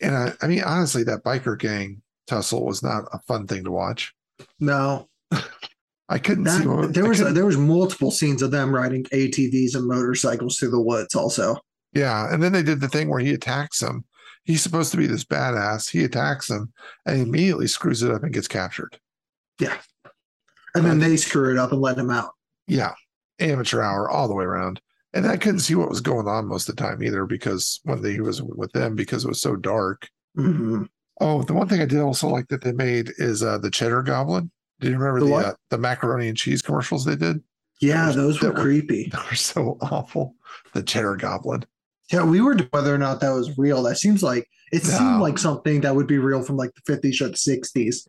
And 0.00 0.16
I, 0.16 0.32
I 0.40 0.46
mean, 0.46 0.62
honestly, 0.62 1.04
that 1.04 1.24
biker 1.24 1.58
gang 1.58 2.02
tussle 2.26 2.64
was 2.64 2.82
not 2.82 3.04
a 3.12 3.18
fun 3.20 3.46
thing 3.46 3.64
to 3.64 3.70
watch. 3.70 4.14
No, 4.58 5.08
I 6.08 6.18
couldn't 6.18 6.46
see 6.46 6.66
what 6.66 6.94
there 6.94 7.04
was 7.06 7.18
couldn't- 7.18 7.34
there 7.34 7.46
was 7.46 7.56
multiple 7.56 8.10
scenes 8.10 8.42
of 8.42 8.50
them 8.50 8.72
riding 8.74 9.04
ATVs 9.04 9.74
and 9.74 9.86
motorcycles 9.86 10.58
through 10.58 10.70
the 10.70 10.80
woods. 10.80 11.14
Also, 11.14 11.56
Yeah, 11.92 12.32
and 12.32 12.42
then 12.42 12.52
they 12.52 12.62
did 12.62 12.80
the 12.80 12.88
thing 12.88 13.08
where 13.08 13.20
he 13.20 13.32
attacks 13.34 13.82
him. 13.82 14.04
He's 14.44 14.62
supposed 14.62 14.92
to 14.92 14.96
be 14.96 15.06
this 15.08 15.24
badass. 15.24 15.90
He 15.90 16.04
attacks 16.04 16.48
him 16.48 16.72
and 17.04 17.20
immediately 17.20 17.66
screws 17.66 18.02
it 18.04 18.12
up 18.12 18.22
and 18.22 18.32
gets 18.32 18.46
captured. 18.46 18.98
Yeah, 19.58 19.76
and 20.74 20.84
then 20.84 20.98
they 21.00 21.16
screw 21.16 21.50
it 21.50 21.58
up 21.58 21.72
and 21.72 21.80
let 21.80 21.98
him 21.98 22.10
out. 22.10 22.32
Yeah, 22.68 22.92
amateur 23.40 23.82
hour 23.82 24.08
all 24.08 24.28
the 24.28 24.34
way 24.34 24.44
around. 24.44 24.80
And 25.14 25.26
I 25.26 25.36
couldn't 25.38 25.60
see 25.60 25.74
what 25.74 25.88
was 25.88 26.00
going 26.02 26.28
on 26.28 26.46
most 26.46 26.68
of 26.68 26.76
the 26.76 26.82
time 26.82 27.02
either 27.02 27.24
because 27.24 27.80
when 27.84 28.02
they, 28.02 28.12
he 28.12 28.20
was 28.20 28.42
with 28.42 28.70
them 28.72 28.94
because 28.94 29.24
it 29.24 29.28
was 29.28 29.40
so 29.40 29.56
dark. 29.56 30.08
hmm 30.36 30.84
Oh, 31.18 31.42
the 31.42 31.54
one 31.54 31.66
thing 31.66 31.80
I 31.80 31.86
did 31.86 32.00
also 32.00 32.28
like 32.28 32.48
that 32.48 32.60
they 32.62 32.72
made 32.72 33.10
is 33.16 33.42
uh, 33.42 33.56
the 33.56 33.70
cheddar 33.70 34.02
goblin. 34.02 34.50
Do 34.80 34.88
you 34.90 34.98
remember 34.98 35.20
The 35.20 35.26
the 35.26 35.34
uh, 35.48 35.54
the 35.70 35.78
macaroni 35.78 36.28
and 36.28 36.36
cheese 36.36 36.62
commercials 36.62 37.04
they 37.04 37.16
did? 37.16 37.42
Yeah, 37.80 38.06
was- 38.08 38.16
those 38.16 38.40
were 38.42 38.50
were- 38.50 38.60
creepy. 38.60 39.10
They 39.12 39.18
were 39.30 39.34
so 39.36 39.78
awful. 39.80 40.34
The 40.74 40.82
cheddar 40.82 41.16
goblin. 41.16 41.64
Yeah, 42.12 42.24
we 42.24 42.40
were 42.40 42.56
whether 42.70 42.94
or 42.94 42.98
not 42.98 43.20
that 43.20 43.30
was 43.30 43.58
real. 43.58 43.82
That 43.82 43.96
seems 43.96 44.22
like 44.22 44.48
it 44.72 44.84
No. 44.84 44.90
seemed 44.90 45.20
like 45.20 45.38
something 45.38 45.80
that 45.80 45.94
would 45.96 46.06
be 46.06 46.18
real 46.18 46.42
from 46.42 46.56
like 46.56 46.70
the 46.74 46.92
50s 46.92 47.20
or 47.20 47.28
the 47.28 47.34
60s, 47.34 48.06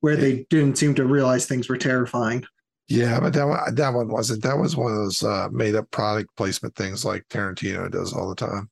where 0.00 0.16
they 0.16 0.46
didn't 0.50 0.76
seem 0.78 0.94
to 0.96 1.04
realize 1.04 1.46
things 1.46 1.68
were 1.68 1.76
terrifying. 1.76 2.44
Yeah, 2.88 3.20
but 3.20 3.32
that 3.34 3.46
one, 3.46 3.74
that 3.76 3.94
one 3.94 4.08
wasn't. 4.08 4.42
That 4.42 4.58
was 4.58 4.76
one 4.76 4.90
of 4.90 4.98
those 4.98 5.22
uh, 5.22 5.48
made 5.52 5.76
up 5.76 5.88
product 5.92 6.30
placement 6.36 6.74
things 6.74 7.04
like 7.04 7.24
Tarantino 7.28 7.88
does 7.88 8.12
all 8.12 8.28
the 8.28 8.34
time. 8.34 8.68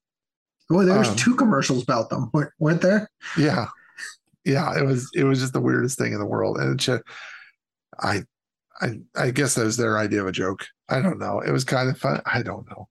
Well, 0.70 0.84
there 0.84 0.98
was 0.98 1.08
Um, 1.10 1.16
two 1.16 1.36
commercials 1.36 1.82
about 1.84 2.10
them, 2.10 2.30
weren't 2.58 2.80
there? 2.82 3.08
Yeah, 3.38 3.68
yeah. 4.44 4.78
It 4.78 4.84
was 4.84 5.10
it 5.14 5.24
was 5.24 5.40
just 5.40 5.52
the 5.52 5.60
weirdest 5.60 5.98
thing 5.98 6.12
in 6.12 6.18
the 6.18 6.26
world, 6.26 6.58
and 6.58 6.78
just, 6.78 7.02
I, 8.00 8.22
I, 8.80 9.00
I 9.16 9.30
guess 9.30 9.54
that 9.54 9.64
was 9.64 9.76
their 9.76 9.98
idea 9.98 10.20
of 10.20 10.26
a 10.28 10.32
joke. 10.32 10.66
I 10.88 11.00
don't 11.00 11.18
know. 11.18 11.40
It 11.40 11.50
was 11.50 11.64
kind 11.64 11.88
of 11.88 11.98
fun. 11.98 12.20
I 12.26 12.42
don't 12.42 12.66
know. 12.70 12.88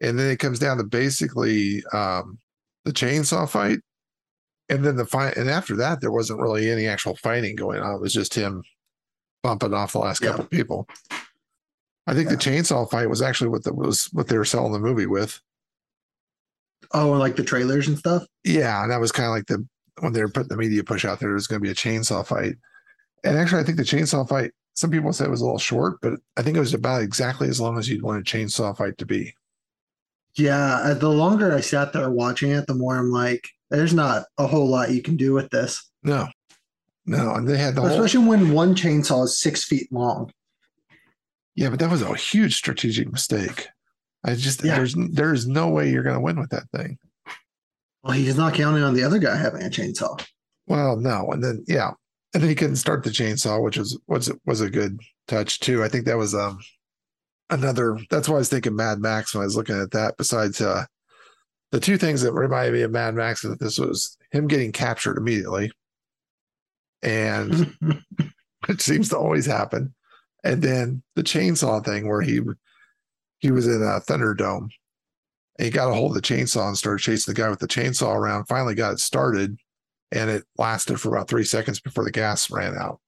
And 0.00 0.18
then 0.18 0.30
it 0.30 0.38
comes 0.38 0.58
down 0.58 0.76
to 0.78 0.84
basically 0.84 1.82
um, 1.92 2.38
the 2.84 2.92
chainsaw 2.92 3.48
fight, 3.48 3.78
and 4.68 4.84
then 4.84 4.96
the 4.96 5.06
fight. 5.06 5.36
And 5.36 5.48
after 5.48 5.76
that, 5.76 6.00
there 6.00 6.10
wasn't 6.12 6.40
really 6.40 6.70
any 6.70 6.86
actual 6.86 7.16
fighting 7.16 7.56
going 7.56 7.80
on. 7.80 7.94
It 7.94 8.00
was 8.00 8.12
just 8.12 8.34
him 8.34 8.62
bumping 9.42 9.74
off 9.74 9.92
the 9.92 9.98
last 9.98 10.22
Yeah. 10.22 10.30
couple 10.30 10.46
people. 10.46 10.88
I 12.06 12.12
think 12.12 12.28
the 12.28 12.36
chainsaw 12.36 12.90
fight 12.90 13.08
was 13.08 13.22
actually 13.22 13.48
what 13.48 13.64
the, 13.64 13.72
was 13.72 14.10
what 14.12 14.28
they 14.28 14.36
were 14.36 14.44
selling 14.44 14.72
the 14.72 14.78
movie 14.78 15.06
with. 15.06 15.40
Oh, 16.92 17.10
like 17.12 17.36
the 17.36 17.44
trailers 17.44 17.88
and 17.88 17.98
stuff. 17.98 18.24
Yeah, 18.44 18.82
and 18.82 18.90
that 18.90 19.00
was 19.00 19.12
kind 19.12 19.26
of 19.26 19.32
like 19.32 19.46
the 19.46 19.66
when 20.00 20.12
they 20.12 20.20
were 20.20 20.28
putting 20.28 20.48
the 20.48 20.56
media 20.56 20.82
push 20.84 21.04
out 21.04 21.20
there, 21.20 21.28
there 21.28 21.34
was 21.34 21.46
going 21.46 21.60
to 21.60 21.64
be 21.64 21.70
a 21.70 21.74
chainsaw 21.74 22.26
fight. 22.26 22.54
And 23.22 23.38
actually, 23.38 23.60
I 23.60 23.64
think 23.64 23.78
the 23.78 23.84
chainsaw 23.84 24.28
fight. 24.28 24.50
Some 24.74 24.90
people 24.90 25.12
said 25.12 25.28
it 25.28 25.30
was 25.30 25.40
a 25.40 25.44
little 25.44 25.58
short, 25.58 26.00
but 26.02 26.14
I 26.36 26.42
think 26.42 26.56
it 26.56 26.60
was 26.60 26.74
about 26.74 27.02
exactly 27.02 27.48
as 27.48 27.60
long 27.60 27.78
as 27.78 27.88
you'd 27.88 28.02
want 28.02 28.20
a 28.28 28.36
chainsaw 28.36 28.76
fight 28.76 28.98
to 28.98 29.06
be. 29.06 29.34
Yeah, 30.36 30.94
the 30.98 31.08
longer 31.08 31.54
I 31.54 31.60
sat 31.60 31.92
there 31.92 32.10
watching 32.10 32.50
it, 32.50 32.66
the 32.66 32.74
more 32.74 32.96
I'm 32.96 33.10
like, 33.12 33.48
there's 33.70 33.94
not 33.94 34.24
a 34.36 34.48
whole 34.48 34.68
lot 34.68 34.90
you 34.90 35.00
can 35.00 35.16
do 35.16 35.32
with 35.32 35.48
this, 35.50 35.88
No, 36.02 36.26
no, 37.06 37.34
and 37.34 37.48
they 37.48 37.56
had 37.56 37.76
the 37.76 37.82
whole. 37.82 37.90
especially 37.90 38.26
when 38.26 38.52
one 38.52 38.74
chainsaw 38.74 39.24
is 39.24 39.38
six 39.38 39.62
feet 39.62 39.92
long. 39.92 40.32
Yeah, 41.54 41.70
but 41.70 41.78
that 41.78 41.90
was 41.90 42.02
a 42.02 42.14
huge 42.16 42.56
strategic 42.56 43.12
mistake. 43.12 43.68
I 44.24 44.34
just 44.34 44.64
Yeah. 44.64 44.76
there's 44.76 44.94
there's 45.12 45.46
no 45.46 45.68
way 45.68 45.90
you're 45.90 46.02
going 46.02 46.16
to 46.16 46.20
win 46.20 46.38
with 46.40 46.50
that 46.50 46.70
thing. 46.74 46.98
Well, 48.02 48.12
he's 48.12 48.36
not 48.36 48.54
counting 48.54 48.82
on 48.82 48.94
the 48.94 49.02
other 49.04 49.18
guy 49.18 49.36
having 49.36 49.62
a 49.62 49.68
chainsaw. 49.70 50.22
Well, 50.66 50.96
no, 50.96 51.30
and 51.30 51.42
then 51.42 51.64
yeah, 51.66 51.92
and 52.32 52.42
then 52.42 52.48
he 52.48 52.54
couldn't 52.54 52.76
start 52.76 53.02
the 53.04 53.10
chainsaw, 53.10 53.62
which 53.62 53.76
was 53.76 53.98
was 54.06 54.32
was 54.46 54.60
a 54.60 54.70
good 54.70 54.98
touch 55.28 55.60
too. 55.60 55.82
I 55.84 55.88
think 55.88 56.06
that 56.06 56.16
was 56.18 56.34
um 56.34 56.58
another. 57.50 57.98
That's 58.10 58.28
why 58.28 58.36
I 58.36 58.38
was 58.38 58.48
thinking 58.48 58.76
Mad 58.76 58.98
Max 58.98 59.34
when 59.34 59.42
I 59.42 59.44
was 59.46 59.56
looking 59.56 59.80
at 59.80 59.90
that. 59.92 60.16
Besides 60.16 60.60
uh 60.60 60.84
the 61.70 61.80
two 61.80 61.98
things 61.98 62.22
that 62.22 62.32
reminded 62.32 62.72
me 62.72 62.82
of 62.82 62.90
Mad 62.92 63.14
Max 63.14 63.44
is 63.44 63.50
that 63.50 63.60
this 63.60 63.78
was 63.78 64.16
him 64.30 64.46
getting 64.46 64.72
captured 64.72 65.18
immediately, 65.18 65.70
and 67.02 67.74
which 68.66 68.80
seems 68.80 69.08
to 69.10 69.18
always 69.18 69.46
happen, 69.46 69.94
and 70.42 70.62
then 70.62 71.02
the 71.16 71.22
chainsaw 71.22 71.84
thing 71.84 72.08
where 72.08 72.22
he 72.22 72.40
he 73.44 73.50
was 73.50 73.66
in 73.66 73.82
a 73.82 74.00
Thunderdome. 74.00 74.70
And 75.58 75.66
he 75.66 75.70
got 75.70 75.90
a 75.90 75.94
hold 75.94 76.16
of 76.16 76.22
the 76.22 76.26
chainsaw 76.26 76.66
and 76.66 76.78
started 76.78 77.02
chasing 77.02 77.32
the 77.32 77.38
guy 77.38 77.50
with 77.50 77.58
the 77.58 77.68
chainsaw 77.68 78.16
around. 78.16 78.46
Finally 78.46 78.74
got 78.74 78.94
it 78.94 79.00
started, 79.00 79.58
and 80.10 80.30
it 80.30 80.44
lasted 80.56 80.98
for 80.98 81.10
about 81.10 81.28
three 81.28 81.44
seconds 81.44 81.78
before 81.78 82.04
the 82.04 82.10
gas 82.10 82.50
ran 82.50 82.74
out. 82.74 83.00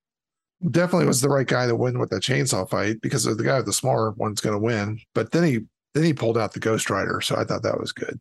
Definitely 0.70 1.06
was 1.06 1.22
the 1.22 1.30
right 1.30 1.46
guy 1.46 1.66
to 1.66 1.74
win 1.74 1.98
with 1.98 2.10
the 2.10 2.20
chainsaw 2.20 2.68
fight 2.68 3.00
because 3.00 3.24
the 3.24 3.34
guy 3.42 3.56
with 3.56 3.64
the 3.64 3.72
smaller 3.72 4.10
one's 4.10 4.42
going 4.42 4.52
to 4.52 4.62
win. 4.62 5.00
But 5.14 5.32
then 5.32 5.44
he 5.44 5.60
then 5.94 6.04
he 6.04 6.12
pulled 6.12 6.36
out 6.36 6.52
the 6.52 6.60
Ghost 6.60 6.90
Rider, 6.90 7.22
so 7.22 7.36
I 7.36 7.44
thought 7.44 7.62
that 7.62 7.80
was 7.80 7.92
good. 7.92 8.20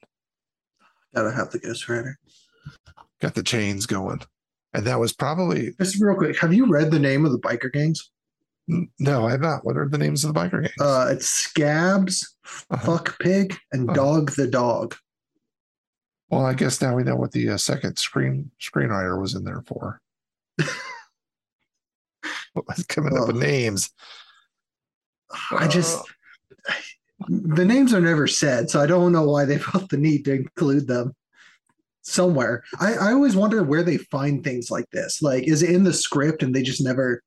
Gotta 1.13 1.33
have 1.33 1.51
the 1.51 1.59
Ghost 1.59 1.89
Rider. 1.89 2.17
Got 3.21 3.35
the 3.35 3.43
chains 3.43 3.85
going, 3.85 4.21
and 4.73 4.87
that 4.87 5.01
was 5.01 5.11
probably 5.11 5.73
Just 5.81 6.01
real 6.01 6.15
quick, 6.15 6.39
have 6.39 6.53
you 6.53 6.65
read 6.65 6.91
the 6.91 6.99
name 6.99 7.25
of 7.25 7.33
the 7.33 7.39
biker 7.39 7.71
gangs? 7.71 8.09
No, 8.67 9.25
I 9.27 9.31
have 9.31 9.41
not. 9.41 9.65
What 9.65 9.77
are 9.77 9.87
the 9.87 9.97
names 9.97 10.23
of 10.23 10.33
the 10.33 10.39
biker 10.39 10.61
gangs? 10.61 10.73
Uh, 10.79 11.09
it's 11.11 11.27
Scabs, 11.27 12.35
Uh-huh. 12.69 12.85
Fuck 12.97 13.19
Pig, 13.19 13.55
and 13.71 13.89
Uh-huh. 13.89 13.95
Dog 13.95 14.31
the 14.31 14.47
Dog. 14.47 14.95
Well, 16.29 16.45
I 16.45 16.53
guess 16.55 16.81
now 16.81 16.95
we 16.95 17.03
know 17.03 17.15
what 17.15 17.31
the 17.31 17.49
uh, 17.51 17.57
second 17.57 17.97
screen 17.97 18.49
screenwriter 18.59 19.19
was 19.21 19.35
in 19.35 19.43
there 19.43 19.61
for. 19.67 20.01
what 22.53 22.67
was 22.67 22.83
coming 22.85 23.17
up 23.17 23.27
with 23.27 23.37
names? 23.37 23.91
I 25.51 25.67
just 25.67 25.97
Uh, 25.99 26.73
the 27.29 27.63
names 27.65 27.93
are 27.93 28.01
never 28.01 28.27
said, 28.27 28.69
so 28.69 28.81
I 28.81 28.85
don't 28.87 29.11
know 29.11 29.23
why 29.29 29.45
they 29.45 29.57
felt 29.59 29.89
the 29.89 29.97
need 29.97 30.25
to 30.25 30.33
include 30.33 30.87
them 30.87 31.13
somewhere. 32.01 32.63
I, 32.79 32.93
I 32.95 33.11
always 33.13 33.35
wonder 33.35 33.63
where 33.63 33.83
they 33.83 33.97
find 33.97 34.43
things 34.43 34.69
like 34.71 34.89
this. 34.91 35.21
Like, 35.21 35.47
is 35.47 35.63
it 35.63 35.69
in 35.69 35.83
the 35.83 35.93
script 35.93 36.43
and 36.43 36.53
they 36.53 36.63
just 36.63 36.83
never? 36.83 37.21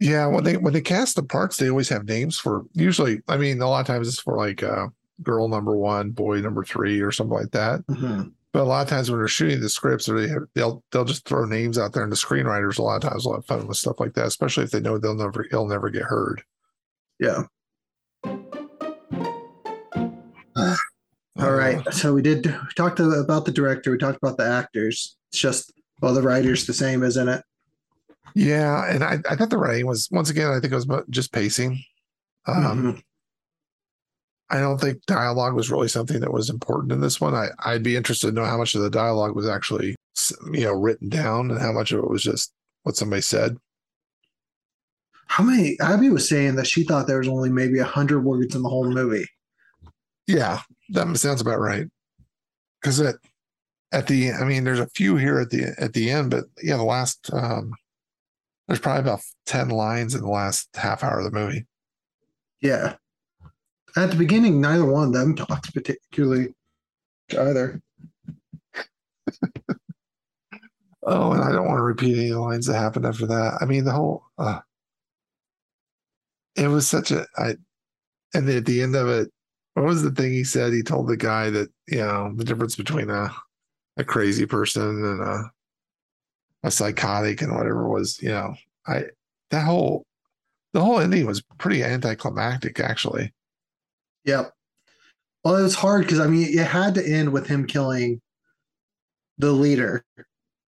Yeah, 0.00 0.26
when 0.26 0.44
they 0.44 0.56
when 0.56 0.72
they 0.72 0.80
cast 0.80 1.14
the 1.16 1.22
parts, 1.22 1.58
they 1.58 1.68
always 1.68 1.90
have 1.90 2.06
names 2.06 2.38
for. 2.38 2.64
Usually, 2.72 3.20
I 3.28 3.36
mean, 3.36 3.60
a 3.60 3.68
lot 3.68 3.80
of 3.80 3.86
times 3.86 4.08
it's 4.08 4.20
for 4.20 4.36
like 4.36 4.62
uh, 4.62 4.86
girl 5.22 5.46
number 5.46 5.76
one, 5.76 6.10
boy 6.10 6.40
number 6.40 6.64
three, 6.64 7.00
or 7.02 7.12
something 7.12 7.36
like 7.36 7.50
that. 7.50 7.86
Mhm. 7.86 8.32
But 8.52 8.62
a 8.62 8.64
lot 8.64 8.82
of 8.82 8.88
times 8.88 9.10
when 9.10 9.20
they're 9.20 9.28
shooting 9.28 9.60
the 9.60 9.68
scripts, 9.68 10.08
or 10.08 10.18
they 10.20 10.28
have, 10.28 10.44
they'll 10.54 10.82
they'll 10.90 11.04
just 11.04 11.26
throw 11.26 11.44
names 11.44 11.78
out 11.78 11.92
there, 11.92 12.02
and 12.02 12.10
the 12.10 12.16
screenwriters 12.16 12.78
a 12.78 12.82
lot 12.82 12.96
of 12.96 13.08
times 13.10 13.24
will 13.26 13.34
have 13.34 13.44
fun 13.44 13.66
with 13.66 13.76
stuff 13.76 14.00
like 14.00 14.14
that, 14.14 14.26
especially 14.26 14.64
if 14.64 14.70
they 14.70 14.80
know 14.80 14.96
they'll 14.98 15.14
never 15.14 15.44
it'll 15.44 15.68
never 15.68 15.90
get 15.90 16.02
heard. 16.04 16.42
Yeah. 17.18 17.42
All 21.38 21.52
right. 21.52 21.86
Uh, 21.86 21.90
So 21.90 22.14
we 22.14 22.22
did 22.22 22.46
we 22.46 22.72
talked 22.74 22.96
to, 22.96 23.10
about 23.10 23.44
the 23.44 23.52
director. 23.52 23.90
We 23.90 23.98
talked 23.98 24.18
about 24.22 24.36
the 24.38 24.46
actors. 24.46 25.16
It's 25.30 25.40
just 25.40 25.72
well, 26.00 26.14
the 26.14 26.22
writer's 26.22 26.66
the 26.66 26.72
same, 26.74 27.02
isn't 27.02 27.28
it? 27.28 27.42
Yeah, 28.34 28.84
and 28.92 29.02
I 29.04 29.18
I 29.28 29.36
thought 29.36 29.50
the 29.50 29.58
writing 29.58 29.86
was 29.86 30.08
once 30.10 30.30
again 30.30 30.50
I 30.50 30.60
think 30.60 30.72
it 30.72 30.76
was 30.76 31.04
just 31.10 31.32
pacing. 31.32 31.82
Um, 32.46 32.64
Mhm. 32.64 33.02
I 34.52 34.58
don't 34.58 34.80
think 34.80 35.04
dialogue 35.06 35.54
was 35.54 35.70
really 35.70 35.86
something 35.88 36.20
that 36.20 36.32
was 36.32 36.50
important 36.50 36.90
in 36.90 37.00
this 37.00 37.20
one. 37.20 37.34
I, 37.34 37.50
I'd 37.60 37.84
be 37.84 37.94
interested 37.94 38.26
to 38.28 38.32
know 38.32 38.44
how 38.44 38.58
much 38.58 38.74
of 38.74 38.82
the 38.82 38.90
dialogue 38.90 39.36
was 39.36 39.48
actually, 39.48 39.94
you 40.52 40.64
know, 40.64 40.72
written 40.72 41.08
down 41.08 41.52
and 41.52 41.60
how 41.60 41.70
much 41.70 41.92
of 41.92 42.00
it 42.00 42.10
was 42.10 42.24
just 42.24 42.52
what 42.82 42.96
somebody 42.96 43.22
said. 43.22 43.56
How 45.28 45.44
many? 45.44 45.78
Abby 45.80 46.10
was 46.10 46.28
saying 46.28 46.56
that 46.56 46.66
she 46.66 46.82
thought 46.82 47.06
there 47.06 47.18
was 47.18 47.28
only 47.28 47.50
maybe 47.50 47.78
a 47.78 47.84
hundred 47.84 48.22
words 48.24 48.56
in 48.56 48.62
the 48.62 48.68
whole 48.68 48.90
movie. 48.90 49.26
Yeah, 50.26 50.62
that 50.88 51.16
sounds 51.18 51.40
about 51.40 51.60
right. 51.60 51.86
because 52.80 53.00
at 53.00 53.16
at 53.92 54.08
the 54.08 54.32
I 54.32 54.44
mean, 54.44 54.64
there's 54.64 54.80
a 54.80 54.88
few 54.88 55.16
here 55.16 55.38
at 55.38 55.50
the 55.50 55.74
at 55.78 55.92
the 55.92 56.10
end, 56.10 56.32
but 56.32 56.44
yeah, 56.60 56.76
the 56.76 56.82
last 56.82 57.30
um 57.32 57.72
there's 58.70 58.78
probably 58.78 59.00
about 59.00 59.20
ten 59.46 59.68
lines 59.68 60.14
in 60.14 60.20
the 60.20 60.30
last 60.30 60.68
half 60.76 61.02
hour 61.02 61.18
of 61.18 61.24
the 61.24 61.32
movie. 61.32 61.66
Yeah. 62.60 62.94
At 63.96 64.10
the 64.10 64.16
beginning, 64.16 64.60
neither 64.60 64.84
one 64.84 65.08
of 65.08 65.12
them 65.12 65.34
talks 65.34 65.72
particularly 65.72 66.54
either. 67.36 67.82
Oh, 71.02 71.32
and 71.32 71.42
I 71.42 71.50
don't 71.50 71.66
want 71.66 71.78
to 71.78 71.82
repeat 71.82 72.18
any 72.18 72.32
lines 72.32 72.66
that 72.66 72.74
happened 72.74 73.06
after 73.06 73.26
that. 73.26 73.56
I 73.62 73.64
mean, 73.64 73.84
the 73.84 73.90
whole 73.90 74.22
uh, 74.36 74.60
it 76.56 76.68
was 76.68 76.86
such 76.86 77.10
a 77.10 77.26
I 77.38 77.56
and 78.34 78.48
at 78.50 78.66
the 78.66 78.82
end 78.82 78.94
of 78.94 79.08
it, 79.08 79.30
what 79.74 79.86
was 79.86 80.02
the 80.02 80.10
thing 80.10 80.30
he 80.32 80.44
said? 80.44 80.74
He 80.74 80.82
told 80.82 81.08
the 81.08 81.16
guy 81.16 81.48
that, 81.48 81.70
you 81.88 82.00
know, 82.00 82.34
the 82.36 82.44
difference 82.44 82.76
between 82.76 83.08
a 83.08 83.34
a 83.96 84.04
crazy 84.04 84.44
person 84.44 84.82
and 84.82 85.22
a 85.22 85.50
a 86.62 86.70
psychotic 86.70 87.42
and 87.42 87.54
whatever 87.54 87.88
was, 87.88 88.20
you 88.22 88.28
know, 88.28 88.54
I 88.86 89.04
that 89.50 89.64
whole 89.64 90.04
the 90.72 90.80
whole 90.80 91.00
ending 91.00 91.26
was 91.26 91.42
pretty 91.58 91.82
anticlimactic 91.82 92.80
actually. 92.80 93.32
Yep. 94.24 94.52
Well, 95.44 95.56
it 95.56 95.62
was 95.62 95.74
hard 95.74 96.02
because 96.02 96.20
I 96.20 96.26
mean, 96.26 96.58
it 96.58 96.66
had 96.66 96.94
to 96.94 97.06
end 97.06 97.32
with 97.32 97.46
him 97.46 97.66
killing 97.66 98.20
the 99.38 99.52
leader, 99.52 100.04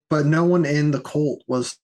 but 0.09 0.27
no 0.27 0.45
one 0.45 0.65
in 0.65 0.91
the 0.91 1.01
cult 1.01 1.43
was 1.47 1.79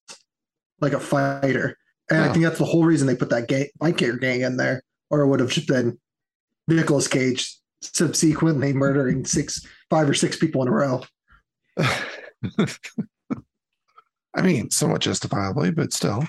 like 0.81 0.93
a 0.93 0.99
fighter. 0.99 1.77
And 2.09 2.23
I 2.23 2.33
think 2.33 2.43
that's 2.43 2.57
the 2.57 2.65
whole 2.65 2.85
reason 2.85 3.05
they 3.05 3.15
put 3.15 3.29
that 3.29 3.47
gang, 3.47 3.67
biker 3.79 4.19
gang 4.19 4.41
in 4.41 4.57
there, 4.57 4.81
or 5.11 5.21
it 5.21 5.27
would 5.27 5.39
have 5.39 5.51
just 5.51 5.67
been 5.67 5.99
Nicolas 6.67 7.07
Cage 7.07 7.55
subsequently 7.81 8.73
murdering 8.73 9.25
six, 9.25 9.63
five 9.91 10.09
or 10.09 10.15
six 10.15 10.35
people 10.35 10.63
in 10.63 10.67
a 10.67 10.71
row. 10.71 11.03
I 14.35 14.41
mean, 14.41 14.69
somewhat 14.69 15.01
justifiably, 15.01 15.71
but 15.71 15.93
still. 15.93 16.23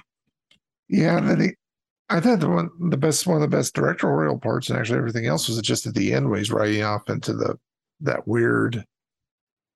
Yeah, 0.89 1.37
he, 1.37 1.51
I 2.09 2.21
thought 2.21 2.41
the 2.41 2.49
one, 2.49 2.71
the 2.91 2.97
best, 2.97 3.27
one 3.27 3.37
of 3.37 3.49
the 3.49 3.57
best 3.57 3.75
directorial 3.75 4.39
parts, 4.39 4.69
and 4.69 4.79
actually 4.79 4.99
everything 4.99 5.27
else 5.27 5.49
was 5.49 5.61
just 5.61 5.87
at 5.87 5.95
the 5.95 6.13
end 6.13 6.29
where 6.29 6.39
he's 6.39 6.51
riding 6.51 6.83
off 6.83 7.09
into 7.09 7.33
the 7.35 7.59
that 8.01 8.27
weird 8.27 8.85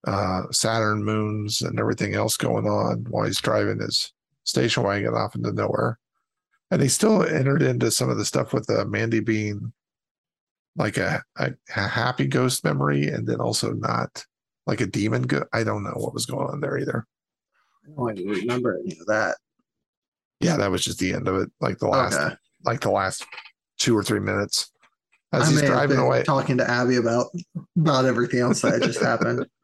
uh 0.07 0.43
Saturn 0.51 1.05
moons 1.05 1.63
and 1.63 1.79
everything 1.79 2.15
else 2.15 2.37
going 2.37 2.67
on 2.67 3.07
while 3.09 3.27
he's 3.27 3.41
driving 3.41 3.81
his 3.81 4.13
station 4.45 4.83
wagon 4.83 5.15
off 5.15 5.35
into 5.35 5.53
nowhere. 5.53 5.99
And 6.71 6.83
he 6.83 6.89
still 6.89 7.23
entered 7.23 7.63
into 7.63 7.91
some 7.91 8.11
of 8.11 8.17
the 8.17 8.25
stuff 8.25 8.53
with 8.53 8.69
uh, 8.69 8.85
Mandy 8.87 9.21
being 9.21 9.73
like 10.77 10.97
a, 10.97 11.23
a, 11.37 11.53
a 11.77 11.89
happy 11.89 12.27
ghost 12.27 12.65
memory, 12.65 13.09
and 13.09 13.27
then 13.27 13.41
also 13.41 13.73
not 13.73 14.25
like 14.67 14.81
a 14.81 14.87
demon. 14.87 15.23
Go- 15.23 15.47
I 15.53 15.63
don't 15.63 15.85
know 15.85 15.95
what 15.95 16.15
was 16.15 16.27
going 16.27 16.49
on 16.49 16.61
there 16.61 16.79
either. 16.79 17.07
I 17.87 17.91
don't 17.97 18.19
even 18.19 18.33
remember 18.33 18.79
any 18.85 18.99
of 18.99 19.07
that. 19.07 19.37
Yeah, 20.41 20.57
that 20.57 20.71
was 20.71 20.85
just 20.85 20.99
the 20.99 21.13
end 21.13 21.29
of 21.29 21.37
it. 21.37 21.51
Like 21.61 21.79
the 21.79 21.89
last, 21.89 22.15
Okay. 22.19 22.35
like 22.65 22.81
the 22.81 22.91
last 22.91 23.25
two 23.79 23.97
or 23.97 24.03
three 24.03 24.21
minutes 24.21 24.71
as 25.33 25.43
I 25.45 25.47
he's 25.51 25.55
may 25.61 25.67
have 25.67 25.75
driving 25.75 25.97
been 25.97 26.07
away. 26.07 26.23
talking 26.23 26.59
to 26.59 26.71
Abby 26.71 26.97
about 26.97 27.27
about 27.79 28.05
everything 28.05 28.41
else 28.41 28.61
that 28.63 28.83
just 28.83 29.01
happened. 29.01 29.47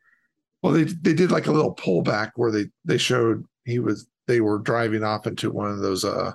Well, 0.62 0.74
they 0.74 0.85
they 0.85 1.14
did 1.14 1.30
like 1.30 1.46
a 1.46 1.52
little 1.52 1.74
pullback 1.74 2.33
where 2.37 2.50
they 2.52 2.66
they 2.85 2.98
showed 2.98 3.46
he 3.64 3.78
was 3.78 4.06
they 4.26 4.42
were 4.42 4.59
driving 4.59 5.02
off 5.02 5.26
into 5.26 5.50
one 5.50 5.70
of 5.70 5.78
those 5.78 6.04
uh 6.04 6.33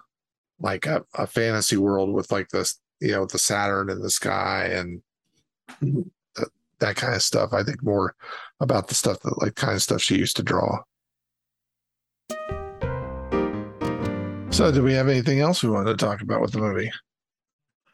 like 0.60 0.88
a, 0.88 1.04
a 1.14 1.28
fantasy 1.28 1.78
world 1.78 2.12
with 2.12 2.32
like 2.32 2.50
this 2.50 2.80
you 3.00 3.12
know 3.12 3.28
the 3.28 3.38
Saturn 3.38 3.88
in 3.92 4.02
the 4.02 4.10
sky 4.10 4.66
and 4.66 5.04
Mhm. 5.80 6.10
that, 6.38 6.50
that 6.80 6.96
kind 6.96 7.14
of 7.14 7.22
stuff. 7.22 7.54
I 7.54 7.62
think 7.62 7.84
more 7.84 8.16
about 8.60 8.88
the 8.88 8.96
stuff 8.96 9.20
that 9.20 9.40
like 9.44 9.54
kind 9.54 9.76
of 9.76 9.84
stuff 9.84 10.02
she 10.02 10.18
used 10.18 10.38
to 10.38 10.44
draw. 10.44 10.80
So, 14.56 14.72
do 14.72 14.82
we 14.82 14.94
have 14.94 15.10
anything 15.10 15.42
else 15.42 15.62
we 15.62 15.70
wanted 15.70 15.98
to 15.98 16.06
talk 16.06 16.22
about 16.22 16.40
with 16.40 16.54
the 16.54 16.60
movie? 16.60 16.90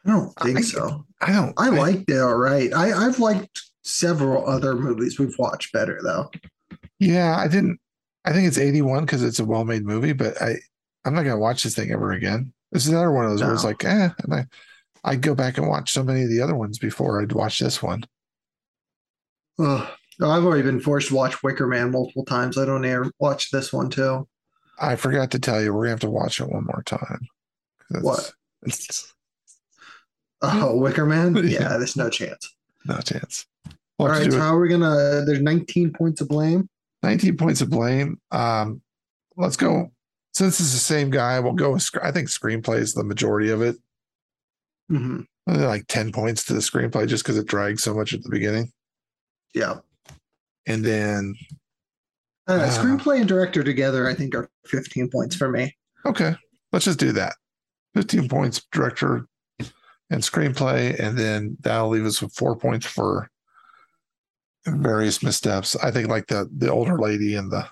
I 0.06 0.10
don't 0.10 0.32
think 0.38 0.58
I- 0.58 0.62
so. 0.62 1.04
I 1.20 1.32
don't. 1.32 1.52
I 1.58 1.70
liked 1.70 2.08
it 2.08 2.20
all 2.20 2.36
right. 2.36 2.72
I, 2.72 2.92
I've 2.92 3.18
liked 3.18 3.62
several 3.82 4.48
other 4.48 4.76
movies 4.76 5.18
we've 5.18 5.34
watched 5.40 5.72
better 5.72 5.98
though. 6.04 6.30
Yeah, 7.00 7.36
I 7.36 7.48
didn't. 7.48 7.80
I 8.24 8.32
think 8.32 8.46
it's 8.46 8.58
81 8.58 9.04
because 9.06 9.24
it's 9.24 9.40
a 9.40 9.44
well 9.44 9.64
made 9.64 9.84
movie, 9.84 10.12
but 10.12 10.40
I, 10.40 10.54
I'm 11.04 11.14
not 11.14 11.24
going 11.24 11.34
to 11.34 11.40
watch 11.40 11.64
this 11.64 11.74
thing 11.74 11.90
ever 11.90 12.12
again. 12.12 12.52
This 12.70 12.86
is 12.86 12.92
another 12.92 13.10
one 13.10 13.24
of 13.24 13.32
those 13.32 13.42
where 13.42 13.54
it's 13.54 13.64
like, 13.64 13.84
eh, 13.84 14.10
and 14.22 14.32
I, 14.32 14.46
I'd 15.02 15.20
go 15.20 15.34
back 15.34 15.58
and 15.58 15.66
watch 15.66 15.90
so 15.90 16.04
many 16.04 16.22
of 16.22 16.30
the 16.30 16.42
other 16.42 16.54
ones 16.54 16.78
before 16.78 17.20
I'd 17.20 17.32
watch 17.32 17.58
this 17.58 17.82
one. 17.82 18.04
Ugh. 19.58 19.88
I've 20.22 20.44
already 20.44 20.62
been 20.62 20.80
forced 20.80 21.08
to 21.08 21.16
watch 21.16 21.42
Wicker 21.42 21.66
Man 21.66 21.90
multiple 21.90 22.24
times. 22.24 22.56
I 22.56 22.66
don't 22.66 22.82
dare 22.82 23.10
watch 23.18 23.50
this 23.50 23.72
one 23.72 23.90
too. 23.90 24.28
I 24.82 24.96
forgot 24.96 25.30
to 25.30 25.38
tell 25.38 25.62
you, 25.62 25.72
we're 25.72 25.84
to 25.84 25.90
have 25.90 26.00
to 26.00 26.10
watch 26.10 26.40
it 26.40 26.48
one 26.50 26.64
more 26.64 26.82
time. 26.84 27.26
What? 28.02 28.32
Oh, 30.44 30.76
Wicker 30.76 31.06
Man? 31.06 31.34
Yeah. 31.48 31.60
Yeah, 31.60 31.76
there's 31.78 31.96
no 31.96 32.10
chance. 32.10 32.52
no 32.84 32.98
chance. 32.98 33.46
All 33.98 34.06
We'll 34.06 34.14
have 34.14 34.22
right, 34.22 34.30
so 34.32 34.36
it. 34.38 34.40
how 34.40 34.56
are 34.56 34.60
we 34.60 34.68
gonna? 34.68 35.22
There's 35.24 35.40
19 35.40 35.92
points 35.92 36.20
of 36.20 36.28
blame. 36.28 36.68
19 37.04 37.36
points 37.36 37.60
of 37.60 37.70
blame. 37.70 38.18
Um, 38.32 38.82
let's 39.36 39.56
go. 39.56 39.92
Since 40.34 40.58
it's 40.60 40.72
the 40.72 40.78
same 40.78 41.10
guy, 41.10 41.38
we'll 41.40 41.52
go 41.52 41.72
with, 41.74 41.82
sc- 41.82 42.02
I 42.02 42.10
think 42.10 42.28
screenplay 42.28 42.78
is 42.78 42.94
the 42.94 43.04
majority 43.04 43.50
of 43.50 43.60
it. 43.62 43.76
Mm-hmm. 44.90 45.20
Like 45.46 45.86
10 45.88 46.10
points 46.10 46.44
to 46.46 46.54
the 46.54 46.60
screenplay 46.60 47.06
just 47.06 47.22
because 47.22 47.36
it 47.38 47.46
drags 47.46 47.82
so 47.82 47.94
much 47.94 48.12
at 48.14 48.22
the 48.22 48.30
beginning. 48.30 48.72
Yeah, 49.54 49.76
And 50.66 50.82
then 50.84 51.34
uh, 52.48 52.58
Ah. 52.68 52.78
screenplay 52.78 53.20
and 53.20 53.28
director 53.28 53.62
together, 53.62 54.08
I 54.08 54.14
think, 54.14 54.34
are 54.34 54.48
15 54.66 55.08
points 55.10 55.36
for 55.36 55.48
me. 55.50 55.76
Okay, 56.06 56.34
let's 56.72 56.84
just 56.84 56.98
do 56.98 57.12
that. 57.12 57.34
15 57.94 58.28
points 58.28 58.62
director 58.72 59.26
and 60.10 60.22
screenplay, 60.22 60.98
and 60.98 61.16
then 61.18 61.56
that'll 61.60 61.88
leave 61.88 62.04
us 62.06 62.20
with 62.22 62.32
four 62.34 62.56
points 62.56 62.86
for 62.86 63.28
various 64.66 65.22
missteps. 65.22 65.76
I 65.76 65.90
think 65.90 66.08
like 66.08 66.26
the 66.28 66.48
the 66.56 66.70
older 66.70 66.98
lady 66.98 67.34
and 67.34 67.50
the 67.50 67.66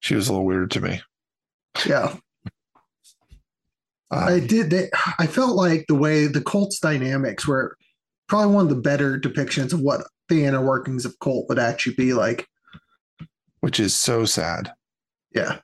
she 0.00 0.14
was 0.14 0.28
a 0.28 0.32
little 0.32 0.46
weird 0.46 0.70
to 0.72 0.80
me. 0.80 1.00
Yeah, 1.86 2.14
Um, 4.10 4.22
I 4.28 4.40
did. 4.40 4.70
They, 4.70 4.88
I 5.18 5.26
felt 5.26 5.56
like 5.56 5.84
the 5.88 5.94
way 5.94 6.26
the 6.26 6.40
Colts 6.40 6.78
dynamics 6.80 7.46
were 7.46 7.76
probably 8.28 8.54
one 8.54 8.64
of 8.64 8.70
the 8.70 8.80
better 8.80 9.18
depictions 9.18 9.72
of 9.72 9.80
what 9.80 10.06
the 10.28 10.44
inner 10.44 10.64
workings 10.64 11.04
of 11.04 11.18
Colt 11.18 11.46
would 11.48 11.58
actually 11.58 11.94
be 11.96 12.12
like. 12.14 12.46
Which 13.66 13.80
is 13.80 13.96
so 13.96 14.24
sad. 14.24 14.70
Yeah, 15.34 15.58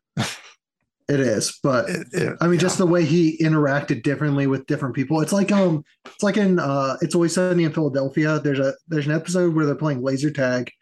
it 1.09 1.21
is. 1.21 1.57
But 1.62 1.88
It- 1.88 2.07
it- 2.12 2.37
I 2.41 2.47
mean, 2.47 2.55
yeah. 2.55 2.61
just 2.61 2.79
the 2.79 2.87
way 2.87 3.05
he 3.05 3.38
interacted 3.38 4.03
differently 4.03 4.49
with 4.49 4.67
different 4.67 4.97
people. 4.97 5.21
It's 5.21 5.33
like 5.33 5.53
um, 5.53 5.85
it's 6.05 6.25
like 6.25 6.37
in 6.37 6.59
uh, 6.59 6.97
it's 7.01 7.15
always 7.15 7.35
sunny 7.35 7.62
in 7.62 7.73
Philadelphia. 7.73 8.41
There's 8.41 8.59
a 8.59 8.75
there's 8.88 9.07
an 9.07 9.12
episode 9.12 9.55
where 9.55 9.67
they're 9.67 9.77
playing 9.77 10.03
laser 10.03 10.33
tag, 10.33 10.73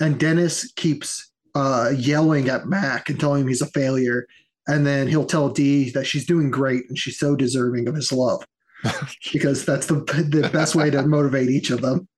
and 0.00 0.18
Dennis 0.18 0.72
keeps 0.76 1.30
uh 1.54 1.92
yelling 1.94 2.48
at 2.48 2.66
Mac 2.68 3.10
and 3.10 3.20
telling 3.20 3.42
him 3.42 3.48
he's 3.48 3.60
a 3.60 3.66
failure, 3.66 4.26
and 4.66 4.86
then 4.86 5.08
he'll 5.08 5.26
tell 5.26 5.50
Dee 5.50 5.90
that 5.90 6.06
she's 6.06 6.24
doing 6.24 6.50
great 6.50 6.84
and 6.88 6.98
she's 6.98 7.18
so 7.18 7.36
deserving 7.36 7.86
of 7.86 7.94
his 7.94 8.12
love, 8.12 8.46
because 9.34 9.66
that's 9.66 9.88
the 9.88 9.96
the 10.30 10.48
best 10.54 10.74
way 10.74 10.88
to 10.88 11.06
motivate 11.06 11.50
each 11.50 11.68
of 11.68 11.82
them. 11.82 12.08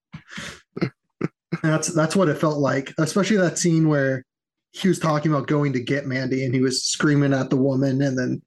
And 0.80 0.92
that's 1.62 1.88
that's 1.92 2.14
what 2.14 2.28
it 2.28 2.38
felt 2.38 2.58
like, 2.58 2.94
especially 2.98 3.38
that 3.38 3.58
scene 3.58 3.88
where 3.88 4.24
he 4.78 4.88
was 4.88 4.98
talking 4.98 5.32
about 5.32 5.46
going 5.46 5.72
to 5.72 5.80
get 5.80 6.06
Mandy 6.06 6.44
and 6.44 6.54
he 6.54 6.60
was 6.60 6.82
screaming 6.82 7.32
at 7.34 7.50
the 7.50 7.56
woman, 7.56 8.02
and 8.02 8.18
then 8.18 8.42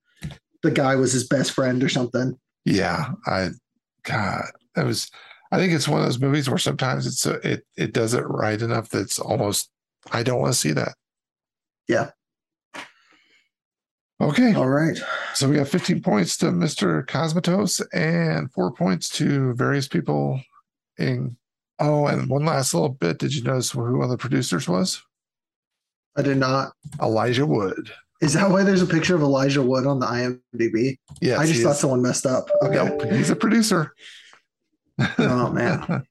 the 0.64 0.72
guy 0.72 0.96
was 0.96 1.12
his 1.12 1.28
best 1.28 1.52
friend 1.52 1.84
or 1.84 1.90
something. 1.90 2.38
yeah, 2.66 3.12
I 3.26 3.50
God, 4.04 4.46
that 4.76 4.86
was. 4.86 5.10
I 5.54 5.58
think 5.58 5.74
it's 5.74 5.88
one 5.88 6.00
of 6.00 6.06
those 6.06 6.22
movies 6.22 6.50
where 6.50 6.58
sometimes 6.58 7.06
it's 7.06 7.26
a, 7.26 7.34
it 7.48 7.66
it 7.76 7.94
does 7.94 8.14
it 8.14 8.22
right 8.22 8.62
enough 8.62 8.90
that's 8.90 9.20
almost 9.20 9.70
I 10.12 10.24
don't 10.24 10.40
want 10.40 10.54
to 10.54 10.60
see 10.60 10.72
that. 10.72 10.94
Yeah. 11.88 12.12
Okay. 14.22 14.54
All 14.54 14.70
right. 14.70 14.98
So 15.34 15.50
we 15.50 15.56
got 15.56 15.68
15 15.68 16.02
points 16.02 16.38
to 16.38 16.48
Mr. 16.48 17.06
Cosmatos 17.08 17.82
and 17.92 18.52
four 18.54 18.72
points 18.72 19.10
to 19.18 19.54
various 19.54 19.88
people 19.88 20.42
in. 20.98 21.38
Oh, 21.80 22.06
and 22.06 22.30
one 22.30 22.46
last 22.46 22.76
little 22.76 22.90
bit. 22.90 23.18
Did 23.18 23.34
you 23.34 23.42
notice 23.42 23.72
who 23.72 23.82
one 23.82 24.04
of 24.04 24.10
the 24.12 24.18
producers 24.18 24.70
was? 24.70 25.02
I 26.18 26.22
did 26.22 26.38
not. 26.38 26.74
Elijah 27.02 27.46
Wood. 27.46 27.92
Is 28.22 28.34
that 28.34 28.50
why 28.52 28.64
there's 28.64 28.82
a 28.84 28.88
picture 28.88 29.16
of 29.16 29.22
Elijah 29.22 29.62
Wood 29.64 29.88
on 29.88 30.00
the 30.00 30.06
IMDb? 30.06 30.98
Yeah, 31.22 31.40
I 31.40 31.46
just 31.48 31.64
thought 31.64 31.72
is. 31.72 31.80
someone 31.80 32.02
messed 32.04 32.26
up. 32.26 32.50
Okay. 32.62 32.76
Nope, 32.76 33.04
he's 33.12 33.30
a 33.32 33.36
producer. 33.36 33.94
Oh 35.18 35.50
man. 35.52 36.06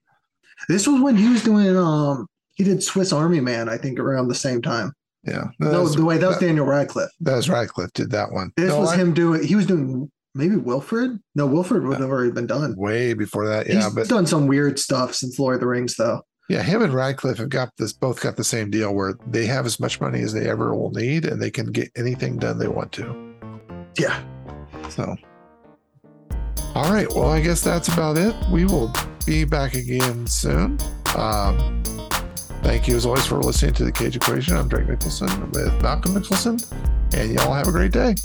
This 0.69 0.87
was 0.87 1.01
when 1.01 1.17
he 1.17 1.29
was 1.29 1.43
doing 1.43 1.77
um 1.77 2.27
he 2.55 2.65
did 2.65 2.83
Swiss 2.83 3.13
Army 3.13 3.41
Man, 3.41 3.69
I 3.69 3.77
think 3.79 3.99
around 3.99 4.29
the 4.29 4.35
same 4.35 4.61
time. 4.61 4.93
yeah. 5.25 5.45
No, 5.59 5.83
was, 5.83 5.95
the 5.97 6.05
way 6.05 6.19
that 6.19 6.27
was 6.27 6.39
that, 6.39 6.47
Daniel 6.47 6.67
Radcliffe. 6.67 7.11
that 7.21 7.37
was 7.37 7.49
Radcliffe 7.49 7.93
did 7.95 8.11
that 8.11 8.33
one. 8.33 8.53
This 8.57 8.69
No, 8.71 8.81
was 8.81 8.91
I- 8.93 8.97
him 8.97 9.15
doing 9.15 9.43
he 9.45 9.55
was 9.55 9.67
doing 9.67 10.11
maybe 10.35 10.57
Wilfred? 10.57 11.19
No, 11.35 11.47
Wilfred 11.47 11.85
would 11.85 12.01
have 12.01 12.11
already 12.11 12.33
been 12.33 12.47
done. 12.47 12.75
way 12.77 13.15
before 13.15 13.47
that. 13.47 13.67
Yeah, 13.69 13.85
He's 13.85 13.95
but 13.95 14.09
done 14.09 14.27
some 14.27 14.47
weird 14.49 14.79
stuff 14.79 15.15
since 15.15 15.39
Lord 15.39 15.55
of 15.55 15.61
the 15.61 15.67
Rings 15.69 15.95
though. 15.97 16.23
Yeah, 16.51 16.65
him 16.65 16.83
and 16.83 16.93
Radcliffe 16.93 17.39
have 17.39 17.49
got 17.49 17.77
this 17.77 17.93
both 17.93 18.21
got 18.21 18.37
the 18.37 18.43
same 18.43 18.73
deal 18.73 18.93
where 18.93 19.15
they 19.25 19.47
have 19.47 19.67
as 19.67 19.79
much 19.79 20.01
money 20.01 20.21
as 20.21 20.33
they 20.33 20.51
ever 20.51 20.75
will 20.75 20.91
need 20.91 21.25
and 21.25 21.41
they 21.41 21.49
can 21.49 21.71
get 21.71 21.93
anything 21.95 22.39
done 22.39 22.59
they 22.59 22.67
want 22.67 22.91
to. 22.91 23.37
Yeah. 23.97 24.21
So 24.89 25.15
all 26.75 26.93
right. 26.93 27.07
Well, 27.15 27.31
I 27.31 27.41
guess 27.41 27.61
that's 27.63 27.87
about 27.87 28.19
it. 28.19 28.35
We 28.51 28.65
will 28.65 28.93
be 29.25 29.45
back 29.45 29.75
again 29.75 30.27
soon. 30.27 30.77
Um, 31.17 31.85
thank 32.65 32.89
you 32.89 32.97
as 32.97 33.07
always 33.07 33.27
for 33.27 33.37
listening 33.37 33.75
to 33.75 33.85
the 33.85 33.93
Cage 33.93 34.17
Equation. 34.17 34.57
I'm 34.57 34.67
Drake 34.67 34.89
Nicholson 34.89 35.53
with 35.53 35.81
Malcolm 35.83 36.15
Nicholson, 36.15 36.59
and 37.13 37.33
y'all 37.33 37.55
have 37.55 37.69
a 37.69 37.73
great 37.73 37.93
day. 37.93 38.17